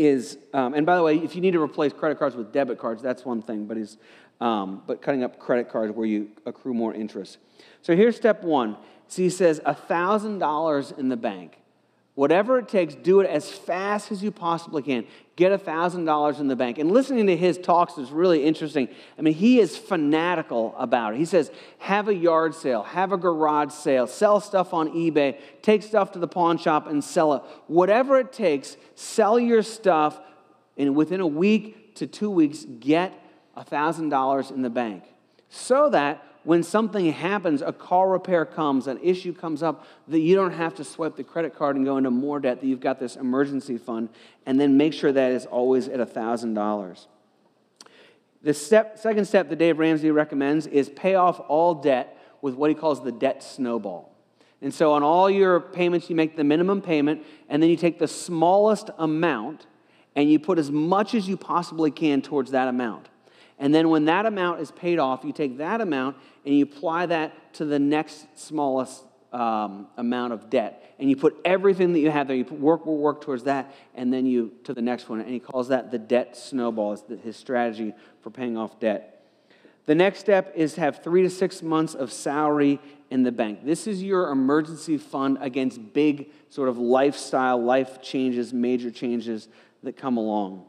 is, 0.06 0.38
um, 0.54 0.74
and 0.74 0.86
by 0.86 0.96
the 0.96 1.04
way, 1.04 1.18
if 1.18 1.36
you 1.36 1.42
need 1.42 1.52
to 1.52 1.62
replace 1.62 1.94
credit 1.94 2.20
cards 2.20 2.36
with 2.36 2.52
debit 2.52 2.80
cards, 2.80 3.02
that's 3.02 3.26
one 3.26 3.42
thing, 3.42 3.66
but, 3.66 3.78
he's, 3.78 3.98
um, 4.40 4.82
but 4.88 5.02
cutting 5.02 5.24
up 5.24 5.40
credit 5.40 5.70
cards 5.70 5.94
where 5.94 6.06
you 6.06 6.30
accrue 6.46 6.74
more 6.74 6.94
interest. 6.94 7.38
So 7.82 7.96
here's 7.96 8.16
step 8.16 8.44
one. 8.44 8.78
So 9.08 9.22
he 9.22 9.30
says, 9.30 9.60
$1,000 9.62 10.98
in 10.98 11.10
the 11.10 11.18
bank. 11.18 11.61
Whatever 12.14 12.60
it 12.60 12.68
takes, 12.68 12.94
do 12.94 13.22
it 13.22 13.30
as 13.30 13.50
fast 13.50 14.12
as 14.12 14.22
you 14.22 14.32
possibly 14.32 14.82
can. 14.82 15.06
Get 15.38 15.54
$1,000 15.64 16.40
in 16.40 16.48
the 16.48 16.58
bank. 16.58 16.78
And 16.78 16.92
listening 16.92 17.28
to 17.28 17.38
his 17.38 17.58
talks 17.58 17.98
is 17.98 18.12
really 18.12 18.44
interesting. 18.44 18.90
I 19.18 19.22
mean, 19.22 19.34
he 19.34 19.60
is 19.60 19.78
fanatical 19.78 20.76
about 20.78 21.14
it. 21.14 21.18
He 21.20 21.26
says, 21.26 21.52
have 21.80 22.10
a 22.10 22.14
yard 22.14 22.54
sale, 22.54 22.84
have 22.84 23.14
a 23.14 23.18
garage 23.18 23.72
sale, 23.72 24.08
sell 24.08 24.42
stuff 24.42 24.74
on 24.74 24.90
eBay, 24.90 25.40
take 25.62 25.84
stuff 25.84 26.12
to 26.12 26.20
the 26.20 26.28
pawn 26.28 26.58
shop 26.58 26.86
and 26.86 27.02
sell 27.02 27.34
it. 27.34 27.44
Whatever 27.68 28.20
it 28.20 28.34
takes, 28.34 28.76
sell 28.96 29.40
your 29.40 29.64
stuff, 29.64 30.20
and 30.78 30.96
within 30.96 31.22
a 31.22 31.28
week 31.28 31.96
to 31.96 32.08
two 32.08 32.30
weeks, 32.30 32.66
get 32.66 33.14
$1,000 33.56 34.52
in 34.52 34.62
the 34.62 34.70
bank. 34.70 35.04
So 35.48 35.90
that 35.90 36.24
when 36.44 36.64
something 36.64 37.12
happens, 37.12 37.62
a 37.62 37.72
car 37.72 38.10
repair 38.10 38.46
comes, 38.46 38.88
an 38.88 39.00
issue 39.02 39.34
comes 39.34 39.62
up, 39.62 39.86
that 40.08 40.20
you 40.20 40.36
don't 40.36 40.54
have 40.54 40.76
to 40.76 40.84
swipe 40.84 41.16
the 41.16 41.24
credit 41.24 41.56
card 41.56 41.76
and 41.76 41.86
go 41.86 41.98
into 41.98 42.10
more 42.10 42.40
debt, 42.40 42.62
that 42.62 42.68
you've 42.68 42.80
got 42.80 43.00
this 43.00 43.16
emergency 43.16 43.78
fund, 43.78 44.10
and 44.46 44.60
then 44.60 44.78
make 44.78 44.94
sure 44.94 45.12
that 45.12 45.32
is 45.32 45.46
always 45.46 45.88
at 45.88 46.00
$1,000. 46.00 47.06
The 48.44 48.54
step, 48.56 48.98
second 48.98 49.26
step 49.26 49.50
that 49.50 49.58
Dave 49.58 49.78
Ramsey 49.78 50.10
recommends 50.10 50.66
is 50.66 50.90
pay 50.90 51.14
off 51.14 51.40
all 51.48 51.76
debt 51.76 52.18
with 52.42 52.56
what 52.56 52.70
he 52.70 52.76
calls 52.76 53.04
the 53.04 53.12
debt 53.12 53.44
snowball. 53.44 54.12
And 54.64 54.74
so 54.74 54.94
on 54.94 55.04
all 55.04 55.30
your 55.30 55.60
payments, 55.60 56.10
you 56.10 56.16
make 56.16 56.36
the 56.36 56.44
minimum 56.44 56.82
payment, 56.82 57.24
and 57.50 57.62
then 57.62 57.70
you 57.70 57.76
take 57.76 58.00
the 58.00 58.08
smallest 58.08 58.90
amount 58.98 59.68
and 60.16 60.30
you 60.30 60.40
put 60.40 60.60
as 60.60 60.70
much 60.70 61.14
as 61.14 61.28
you 61.28 61.38
possibly 61.38 61.90
can 61.90 62.22
towards 62.22 62.52
that 62.52 62.68
amount. 62.68 63.08
And 63.62 63.74
then 63.74 63.90
when 63.90 64.06
that 64.06 64.26
amount 64.26 64.60
is 64.60 64.72
paid 64.72 64.98
off, 64.98 65.24
you 65.24 65.32
take 65.32 65.60
that 65.60 65.82
amount 65.82 66.18
and 66.46 66.54
you 66.58 66.64
apply 66.64 67.06
that 67.06 67.54
to 67.54 67.66
the 67.66 67.78
next 67.78 68.26
smallest 68.36 69.04
um, 69.32 69.88
amount 69.98 70.34
of 70.34 70.50
debt. 70.50 70.96
And 70.98 71.08
you 71.12 71.16
put 71.16 71.40
everything 71.46 71.94
that 71.94 72.00
you 72.00 72.10
have 72.10 72.28
there, 72.28 72.36
you 72.36 72.44
work, 72.44 72.88
work, 72.88 73.00
work 73.00 73.22
towards 73.22 73.44
that, 73.44 73.74
and 73.94 74.12
then 74.12 74.26
you 74.26 74.52
to 74.64 74.74
the 74.74 74.82
next 74.82 75.10
one. 75.10 75.20
And 75.20 75.30
he 75.30 75.40
calls 75.40 75.68
that 75.68 75.92
the 75.92 76.00
debt 76.00 76.36
snowball, 76.36 76.94
is 76.94 77.04
his 77.24 77.38
strategy 77.38 77.94
for 78.22 78.32
paying 78.32 78.58
off 78.58 78.80
debt. 78.80 79.26
The 79.86 79.94
next 79.96 80.20
step 80.20 80.54
is 80.56 80.74
to 80.74 80.82
have 80.82 81.04
three 81.04 81.22
to 81.22 81.30
six 81.30 81.62
months 81.62 81.94
of 81.94 82.12
salary 82.12 82.80
in 83.12 83.22
the 83.22 83.32
bank. 83.32 83.64
This 83.64 83.86
is 83.86 84.02
your 84.02 84.32
emergency 84.32 84.98
fund 84.98 85.38
against 85.40 85.94
big 85.94 86.32
sort 86.50 86.68
of 86.68 86.80
lifestyle, 86.80 87.64
life 87.64 88.02
changes, 88.02 88.54
major 88.54 88.90
changes 88.90 89.50
that 89.84 89.98
come 89.98 90.18
along. 90.18 90.66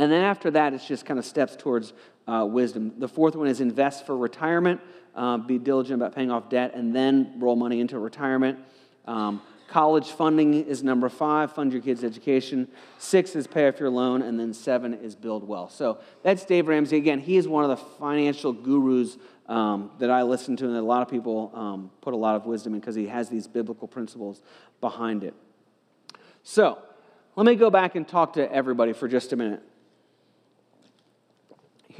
And 0.00 0.10
then 0.10 0.24
after 0.24 0.50
that, 0.52 0.72
it's 0.72 0.88
just 0.88 1.04
kind 1.04 1.18
of 1.18 1.26
steps 1.26 1.54
towards 1.56 1.92
uh, 2.26 2.46
wisdom. 2.48 2.94
The 2.96 3.06
fourth 3.06 3.36
one 3.36 3.48
is 3.48 3.60
invest 3.60 4.06
for 4.06 4.16
retirement, 4.16 4.80
uh, 5.14 5.36
be 5.36 5.58
diligent 5.58 6.00
about 6.00 6.14
paying 6.14 6.30
off 6.30 6.48
debt, 6.48 6.72
and 6.74 6.96
then 6.96 7.34
roll 7.36 7.54
money 7.54 7.80
into 7.80 7.98
retirement. 7.98 8.58
Um, 9.06 9.42
college 9.68 10.08
funding 10.08 10.54
is 10.54 10.82
number 10.82 11.10
five, 11.10 11.52
fund 11.52 11.70
your 11.74 11.82
kids' 11.82 12.02
education. 12.02 12.66
Six 12.96 13.36
is 13.36 13.46
pay 13.46 13.68
off 13.68 13.78
your 13.78 13.90
loan, 13.90 14.22
and 14.22 14.40
then 14.40 14.54
seven 14.54 14.94
is 14.94 15.14
build 15.14 15.46
wealth. 15.46 15.72
So 15.72 15.98
that's 16.22 16.46
Dave 16.46 16.68
Ramsey. 16.68 16.96
Again, 16.96 17.18
he 17.20 17.36
is 17.36 17.46
one 17.46 17.64
of 17.64 17.68
the 17.68 17.76
financial 17.76 18.54
gurus 18.54 19.18
um, 19.48 19.90
that 19.98 20.10
I 20.10 20.22
listen 20.22 20.56
to, 20.56 20.64
and 20.64 20.74
that 20.76 20.80
a 20.80 20.80
lot 20.80 21.02
of 21.02 21.08
people 21.08 21.52
um, 21.52 21.90
put 22.00 22.14
a 22.14 22.16
lot 22.16 22.36
of 22.36 22.46
wisdom 22.46 22.72
in 22.72 22.80
because 22.80 22.94
he 22.94 23.08
has 23.08 23.28
these 23.28 23.46
biblical 23.46 23.86
principles 23.86 24.40
behind 24.80 25.24
it. 25.24 25.34
So 26.42 26.78
let 27.36 27.44
me 27.44 27.54
go 27.54 27.68
back 27.68 27.96
and 27.96 28.08
talk 28.08 28.32
to 28.34 28.50
everybody 28.50 28.94
for 28.94 29.06
just 29.06 29.34
a 29.34 29.36
minute. 29.36 29.62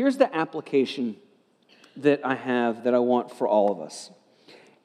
Here's 0.00 0.16
the 0.16 0.34
application 0.34 1.16
that 1.96 2.24
I 2.24 2.34
have 2.34 2.84
that 2.84 2.94
I 2.94 2.98
want 3.00 3.36
for 3.36 3.46
all 3.46 3.70
of 3.70 3.82
us. 3.82 4.10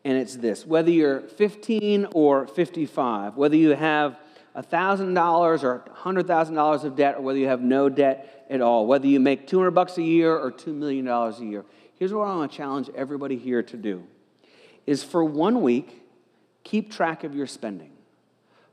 And 0.04 0.18
it's 0.18 0.36
this 0.36 0.66
whether 0.66 0.92
you're 0.92 1.22
15 1.22 2.08
or 2.14 2.48
55, 2.48 3.38
whether 3.38 3.56
you 3.56 3.70
have 3.70 4.20
$1,000 4.58 5.64
or 5.64 5.86
$100,000 6.04 6.84
of 6.84 6.96
debt, 6.98 7.16
or 7.16 7.22
whether 7.22 7.40
you 7.40 7.48
have 7.48 7.62
no 7.62 7.88
debt 7.88 8.46
at 8.50 8.60
all, 8.60 8.88
whether 8.88 9.08
you 9.08 9.22
make 9.22 9.48
200 9.48 9.72
bucks 9.72 9.98
a 9.98 10.04
year 10.04 10.36
or 10.36 10.52
$2 10.52 10.76
million 10.76 11.08
a 11.08 11.32
year, 11.40 11.64
here's 11.98 12.12
what 12.12 12.28
I 12.28 12.36
want 12.36 12.52
to 12.52 12.58
challenge 12.58 12.90
everybody 12.94 13.38
here 13.38 13.64
to 13.64 13.78
do 13.78 14.04
is 14.86 15.02
for 15.02 15.24
one 15.24 15.62
week, 15.62 16.04
keep 16.66 16.92
track 16.92 17.24
of 17.24 17.34
your 17.34 17.48
spending. 17.48 17.92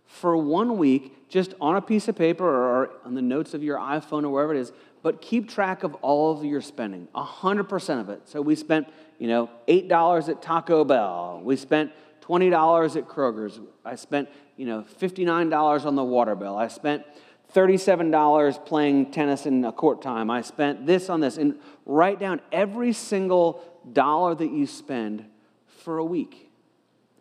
For 0.07 0.37
one 0.37 0.77
week, 0.77 1.29
just 1.29 1.55
on 1.61 1.77
a 1.77 1.81
piece 1.81 2.09
of 2.09 2.17
paper 2.17 2.45
or 2.45 2.91
on 3.05 3.15
the 3.15 3.23
notes 3.23 3.55
of 3.55 3.63
your 3.63 3.79
iPhone 3.79 4.25
or 4.25 4.31
wherever 4.31 4.53
it 4.53 4.59
is, 4.59 4.73
but 5.03 5.21
keep 5.21 5.49
track 5.49 5.83
of 5.83 5.95
all 5.97 6.33
of 6.33 6.45
your 6.45 6.61
spending, 6.61 7.09
100% 7.15 8.01
of 8.01 8.09
it. 8.09 8.29
So 8.29 8.41
we 8.41 8.55
spent, 8.55 8.89
you 9.19 9.29
know, 9.29 9.51
$8 9.67 10.29
at 10.29 10.43
Taco 10.43 10.85
Bell. 10.85 11.41
We 11.43 11.57
spent 11.57 11.93
$20 12.23 12.97
at 12.97 13.09
Kroger's. 13.09 13.59
I 13.85 13.97
spent, 13.97 14.29
you 14.57 14.65
know, 14.65 14.85
$59 15.01 15.85
on 15.85 15.97
the 15.97 16.05
water 16.05 16.37
bill. 16.37 16.57
I 16.57 16.69
spent 16.69 17.05
$37 17.53 18.65
playing 18.65 19.11
tennis 19.11 19.45
in 19.45 19.65
a 19.65 19.73
court 19.73 20.03
time. 20.03 20.31
I 20.31 20.41
spent 20.43 20.87
this 20.87 21.11
on 21.11 21.21
this. 21.21 21.37
And 21.37 21.59
write 21.85 22.21
down 22.21 22.41
every 22.53 22.93
single 22.93 23.63
dollar 23.93 24.35
that 24.37 24.53
you 24.53 24.67
spend 24.67 25.25
for 25.67 25.99
a 25.99 26.05
week. 26.05 26.51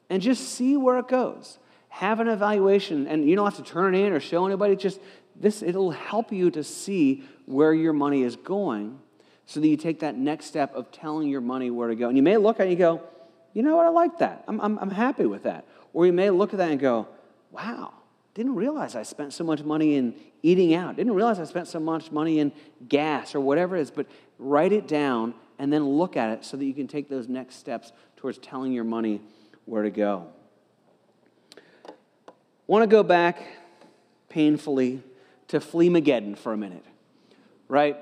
And 0.09 0.21
just 0.21 0.49
see 0.49 0.77
where 0.77 0.99
it 0.99 1.07
goes. 1.07 1.57
Have 1.89 2.19
an 2.19 2.27
evaluation. 2.27 3.07
And 3.07 3.27
you 3.27 3.35
don't 3.35 3.45
have 3.45 3.65
to 3.65 3.69
turn 3.69 3.95
it 3.95 4.05
in 4.05 4.13
or 4.13 4.19
show 4.19 4.45
anybody. 4.45 4.75
Just 4.75 4.99
this, 5.35 5.61
it'll 5.63 5.91
help 5.91 6.31
you 6.31 6.51
to 6.51 6.63
see 6.63 7.23
where 7.51 7.73
your 7.73 7.93
money 7.93 8.23
is 8.23 8.35
going 8.35 8.99
so 9.45 9.59
that 9.59 9.67
you 9.67 9.77
take 9.77 9.99
that 9.99 10.15
next 10.15 10.45
step 10.45 10.73
of 10.73 10.91
telling 10.91 11.27
your 11.27 11.41
money 11.41 11.69
where 11.69 11.89
to 11.89 11.95
go. 11.95 12.07
And 12.07 12.17
you 12.17 12.23
may 12.23 12.37
look 12.37 12.59
at 12.59 12.67
it 12.67 12.69
and 12.71 12.77
go, 12.77 13.01
you 13.53 13.63
know 13.63 13.75
what, 13.75 13.85
I 13.85 13.89
like 13.89 14.19
that. 14.19 14.43
I'm, 14.47 14.61
I'm, 14.61 14.79
I'm 14.79 14.91
happy 14.91 15.25
with 15.25 15.43
that. 15.43 15.65
Or 15.93 16.05
you 16.05 16.13
may 16.13 16.29
look 16.29 16.53
at 16.53 16.57
that 16.57 16.71
and 16.71 16.79
go, 16.79 17.07
wow, 17.51 17.93
didn't 18.33 18.55
realize 18.55 18.95
I 18.95 19.03
spent 19.03 19.33
so 19.33 19.43
much 19.43 19.63
money 19.63 19.95
in 19.95 20.15
eating 20.41 20.73
out. 20.73 20.95
Didn't 20.95 21.13
realize 21.13 21.39
I 21.39 21.43
spent 21.43 21.67
so 21.67 21.79
much 21.79 22.11
money 22.11 22.39
in 22.39 22.53
gas 22.87 23.35
or 23.35 23.41
whatever 23.41 23.75
it 23.75 23.81
is. 23.81 23.91
But 23.91 24.07
write 24.39 24.71
it 24.71 24.87
down 24.87 25.33
and 25.59 25.71
then 25.71 25.85
look 25.85 26.15
at 26.15 26.29
it 26.29 26.45
so 26.45 26.55
that 26.55 26.65
you 26.65 26.73
can 26.73 26.87
take 26.87 27.09
those 27.09 27.27
next 27.27 27.55
steps 27.55 27.91
towards 28.15 28.37
telling 28.37 28.71
your 28.71 28.83
money 28.85 29.21
where 29.65 29.83
to 29.83 29.91
go. 29.91 30.27
Want 32.67 32.83
to 32.83 32.87
go 32.87 33.03
back 33.03 33.43
painfully 34.29 35.03
to 35.49 35.59
Fleamageddon 35.59 36.37
for 36.37 36.53
a 36.53 36.57
minute, 36.57 36.85
right? 37.71 37.95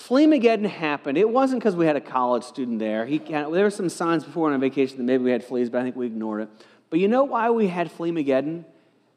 Fleamageddon 0.00 0.66
happened. 0.66 1.18
It 1.18 1.28
wasn't 1.28 1.60
because 1.60 1.76
we 1.76 1.84
had 1.84 1.96
a 1.96 2.00
college 2.00 2.42
student 2.42 2.78
there. 2.78 3.04
He, 3.04 3.18
there 3.18 3.46
were 3.46 3.70
some 3.70 3.90
signs 3.90 4.24
before 4.24 4.50
on 4.50 4.58
vacation 4.60 4.96
that 4.96 5.02
maybe 5.02 5.24
we 5.24 5.30
had 5.30 5.44
fleas, 5.44 5.68
but 5.68 5.80
I 5.80 5.82
think 5.82 5.94
we 5.94 6.06
ignored 6.06 6.42
it. 6.42 6.48
But 6.88 6.98
you 6.98 7.06
know 7.06 7.24
why 7.24 7.50
we 7.50 7.68
had 7.68 7.92
Fleamageddon? 7.92 8.64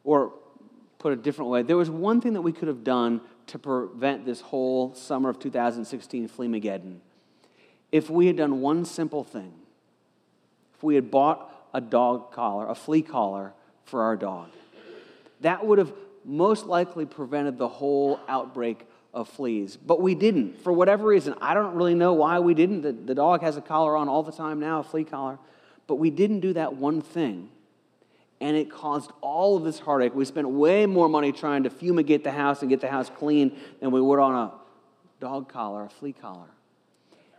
Or 0.04 0.34
put 1.00 1.14
it 1.14 1.20
a 1.20 1.22
different 1.22 1.52
way, 1.52 1.62
there 1.62 1.78
was 1.78 1.90
one 1.90 2.20
thing 2.20 2.34
that 2.34 2.42
we 2.42 2.52
could 2.52 2.68
have 2.68 2.84
done 2.84 3.22
to 3.48 3.58
prevent 3.58 4.26
this 4.26 4.42
whole 4.42 4.94
summer 4.94 5.30
of 5.30 5.40
2016 5.40 6.28
Fleamageddon. 6.28 6.98
If 7.92 8.10
we 8.10 8.28
had 8.28 8.36
done 8.36 8.60
one 8.62 8.84
simple 8.84 9.24
thing, 9.24 9.54
if 10.76 10.84
we 10.84 10.96
had 10.96 11.10
bought 11.10 11.50
a 11.74 11.80
dog 11.80 12.34
collar, 12.34 12.68
a 12.68 12.76
flea 12.76 13.02
collar 13.02 13.54
for 13.86 14.04
our 14.04 14.18
dog, 14.18 14.50
that 15.40 15.66
would 15.66 15.78
have 15.78 15.94
most 16.26 16.66
likely 16.66 17.06
prevented 17.06 17.58
the 17.58 17.68
whole 17.68 18.20
outbreak 18.28 18.86
of 19.14 19.28
fleas. 19.28 19.78
But 19.78 20.02
we 20.02 20.16
didn't, 20.16 20.62
for 20.64 20.72
whatever 20.72 21.08
reason. 21.08 21.36
I 21.42 21.54
don't 21.54 21.76
really 21.76 21.96
know 21.96 22.14
why 22.14 22.40
we 22.40 22.54
didn't. 22.54 22.82
The, 22.82 22.92
the 22.94 23.16
dog 23.16 23.42
has 23.42 23.58
a 23.58 23.62
collar 23.62 23.98
on 23.98 24.08
all 24.08 24.24
the 24.24 24.32
time 24.32 24.60
now, 24.60 24.80
a 24.80 24.84
flea 24.84 25.04
collar. 25.04 25.38
But 25.88 25.96
we 25.96 26.10
didn't 26.10 26.40
do 26.40 26.54
that 26.54 26.76
one 26.76 27.02
thing. 27.02 27.50
And 28.40 28.58
it 28.58 28.72
caused 28.72 29.12
all 29.22 29.58
of 29.58 29.64
this 29.64 29.80
heartache. 29.80 30.16
We 30.16 30.26
spent 30.26 30.50
way 30.50 30.86
more 30.86 31.08
money 31.08 31.32
trying 31.32 31.64
to 31.64 31.70
fumigate 31.70 32.24
the 32.24 32.32
house 32.32 32.62
and 32.62 32.70
get 32.70 32.82
the 32.82 32.88
house 32.88 33.12
clean 33.18 33.58
than 33.80 33.92
we 33.92 34.02
would 34.02 34.20
on 34.20 34.34
a 34.34 34.52
dog 35.20 35.50
collar, 35.50 35.86
a 35.86 35.90
flea 35.90 36.14
collar. 36.14 36.50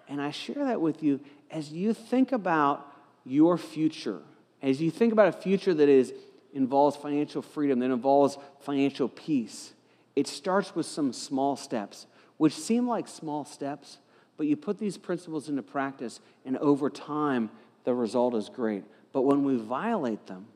And 0.09 0.21
I 0.21 0.31
share 0.31 0.65
that 0.67 0.81
with 0.81 1.03
you 1.03 1.21
as 1.51 1.73
you 1.73 1.95
think 1.95 2.33
about 2.33 2.87
your 3.25 3.59
future, 3.59 4.21
as 4.61 4.81
you 4.81 4.91
think 4.91 5.13
about 5.13 5.29
a 5.29 5.33
future 5.33 5.75
that 5.75 5.89
is 5.89 6.13
involves 6.55 6.97
financial 6.97 7.41
freedom, 7.43 7.79
that 7.81 7.91
involves 7.91 8.37
financial 8.61 9.09
peace. 9.09 9.73
It 10.15 10.27
starts 10.27 10.75
with 10.75 10.87
some 10.87 11.13
small 11.13 11.57
steps, 11.57 12.07
which 12.37 12.55
seem 12.55 12.87
like 12.87 13.09
small 13.09 13.45
steps, 13.45 13.99
but 14.37 14.47
you 14.47 14.57
put 14.57 14.79
these 14.79 14.99
principles 14.99 15.49
into 15.49 15.63
practice, 15.63 16.21
and 16.45 16.57
over 16.59 16.91
time, 16.91 17.51
the 17.85 17.95
result 17.95 18.35
is 18.35 18.49
great. 18.49 18.85
But 19.13 19.23
when 19.23 19.45
we 19.45 19.57
violate 19.57 20.27
them, 20.27 20.47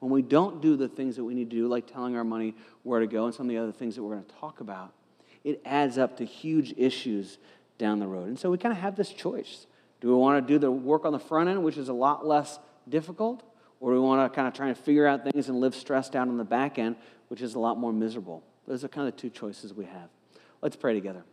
when 0.00 0.10
we 0.10 0.22
don't 0.22 0.60
do 0.60 0.76
the 0.76 0.88
things 0.88 1.16
that 1.16 1.24
we 1.24 1.34
need 1.34 1.50
to 1.50 1.56
do, 1.56 1.68
like 1.68 1.86
telling 1.86 2.16
our 2.16 2.24
money 2.24 2.54
where 2.82 3.00
to 3.00 3.06
go 3.06 3.26
and 3.26 3.34
some 3.34 3.46
of 3.46 3.50
the 3.50 3.58
other 3.58 3.72
things 3.72 3.96
that 3.96 4.02
we're 4.02 4.14
going 4.14 4.24
to 4.24 4.34
talk 4.34 4.60
about, 4.60 4.92
it 5.44 5.60
adds 5.64 5.98
up 5.98 6.16
to 6.18 6.24
huge 6.24 6.74
issues 6.76 7.38
down 7.78 7.98
the 7.98 8.06
road. 8.06 8.28
And 8.28 8.38
so 8.38 8.50
we 8.50 8.58
kind 8.58 8.72
of 8.72 8.78
have 8.78 8.96
this 8.96 9.10
choice. 9.10 9.66
Do 10.00 10.08
we 10.08 10.14
want 10.14 10.46
to 10.46 10.52
do 10.52 10.58
the 10.58 10.70
work 10.70 11.04
on 11.04 11.12
the 11.12 11.18
front 11.18 11.48
end, 11.48 11.62
which 11.62 11.76
is 11.76 11.88
a 11.88 11.92
lot 11.92 12.26
less 12.26 12.58
difficult? 12.88 13.42
Or 13.80 13.92
do 13.92 14.00
we 14.00 14.06
want 14.06 14.30
to 14.30 14.34
kind 14.34 14.48
of 14.48 14.54
try 14.54 14.68
and 14.68 14.76
figure 14.76 15.06
out 15.06 15.24
things 15.24 15.48
and 15.48 15.58
live 15.60 15.74
stressed 15.74 16.14
out 16.14 16.28
on 16.28 16.36
the 16.36 16.44
back 16.44 16.78
end, 16.78 16.96
which 17.28 17.42
is 17.42 17.54
a 17.54 17.58
lot 17.58 17.78
more 17.78 17.92
miserable? 17.92 18.42
Those 18.66 18.84
are 18.84 18.88
kind 18.88 19.08
of 19.08 19.16
two 19.16 19.30
choices 19.30 19.74
we 19.74 19.84
have. 19.84 20.08
Let's 20.62 20.76
pray 20.76 20.94
together. 20.94 21.24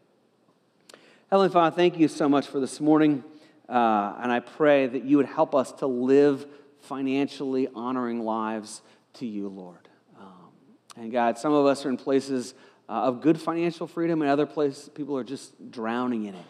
Heavenly 1.30 1.50
Father, 1.50 1.74
thank 1.76 1.98
you 1.98 2.08
so 2.08 2.28
much 2.28 2.48
for 2.48 2.60
this 2.60 2.82
morning. 2.82 3.24
Uh, 3.70 4.16
and 4.22 4.32
I 4.32 4.42
pray 4.42 4.88
that 4.88 5.06
you 5.06 5.16
would 5.16 5.28
help 5.28 5.56
us 5.56 5.72
to 5.74 5.88
live 5.88 6.46
financially 6.82 7.70
honoring 7.74 8.20
lives 8.20 8.82
to 9.14 9.26
you, 9.26 9.48
Lord. 9.48 9.88
Um, 10.20 10.50
and 10.98 11.12
God, 11.12 11.38
some 11.38 11.54
of 11.54 11.66
us 11.66 11.86
are 11.86 11.90
in 11.90 11.96
places 11.96 12.54
uh, 12.90 13.04
of 13.04 13.22
good 13.22 13.40
financial 13.40 13.88
freedom, 13.88 14.22
and 14.22 14.30
other 14.30 14.46
places 14.46 14.90
people 14.90 15.16
are 15.16 15.24
just 15.24 15.72
drowning 15.72 16.26
in 16.26 16.36
it. 16.36 16.46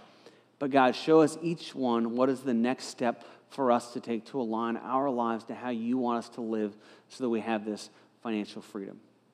But 0.58 0.72
God, 0.72 0.96
show 0.96 1.22
us 1.22 1.38
each 1.44 1.76
one 1.76 2.16
what 2.16 2.30
is 2.30 2.42
the 2.42 2.54
next 2.54 2.86
step 2.86 3.24
for 3.50 3.72
us 3.72 3.94
to 3.94 4.00
take 4.00 4.26
to 4.28 4.42
align 4.42 4.78
our 4.78 5.10
lives 5.10 5.44
to 5.46 5.54
how 5.54 5.70
you 5.70 6.00
want 6.00 6.20
us 6.20 6.30
to 6.30 6.42
live 6.42 6.76
so 7.10 7.24
that 7.24 7.30
we 7.30 7.42
have 7.42 7.66
this 7.66 7.92
financial 8.24 8.62
freedom. 8.62 9.00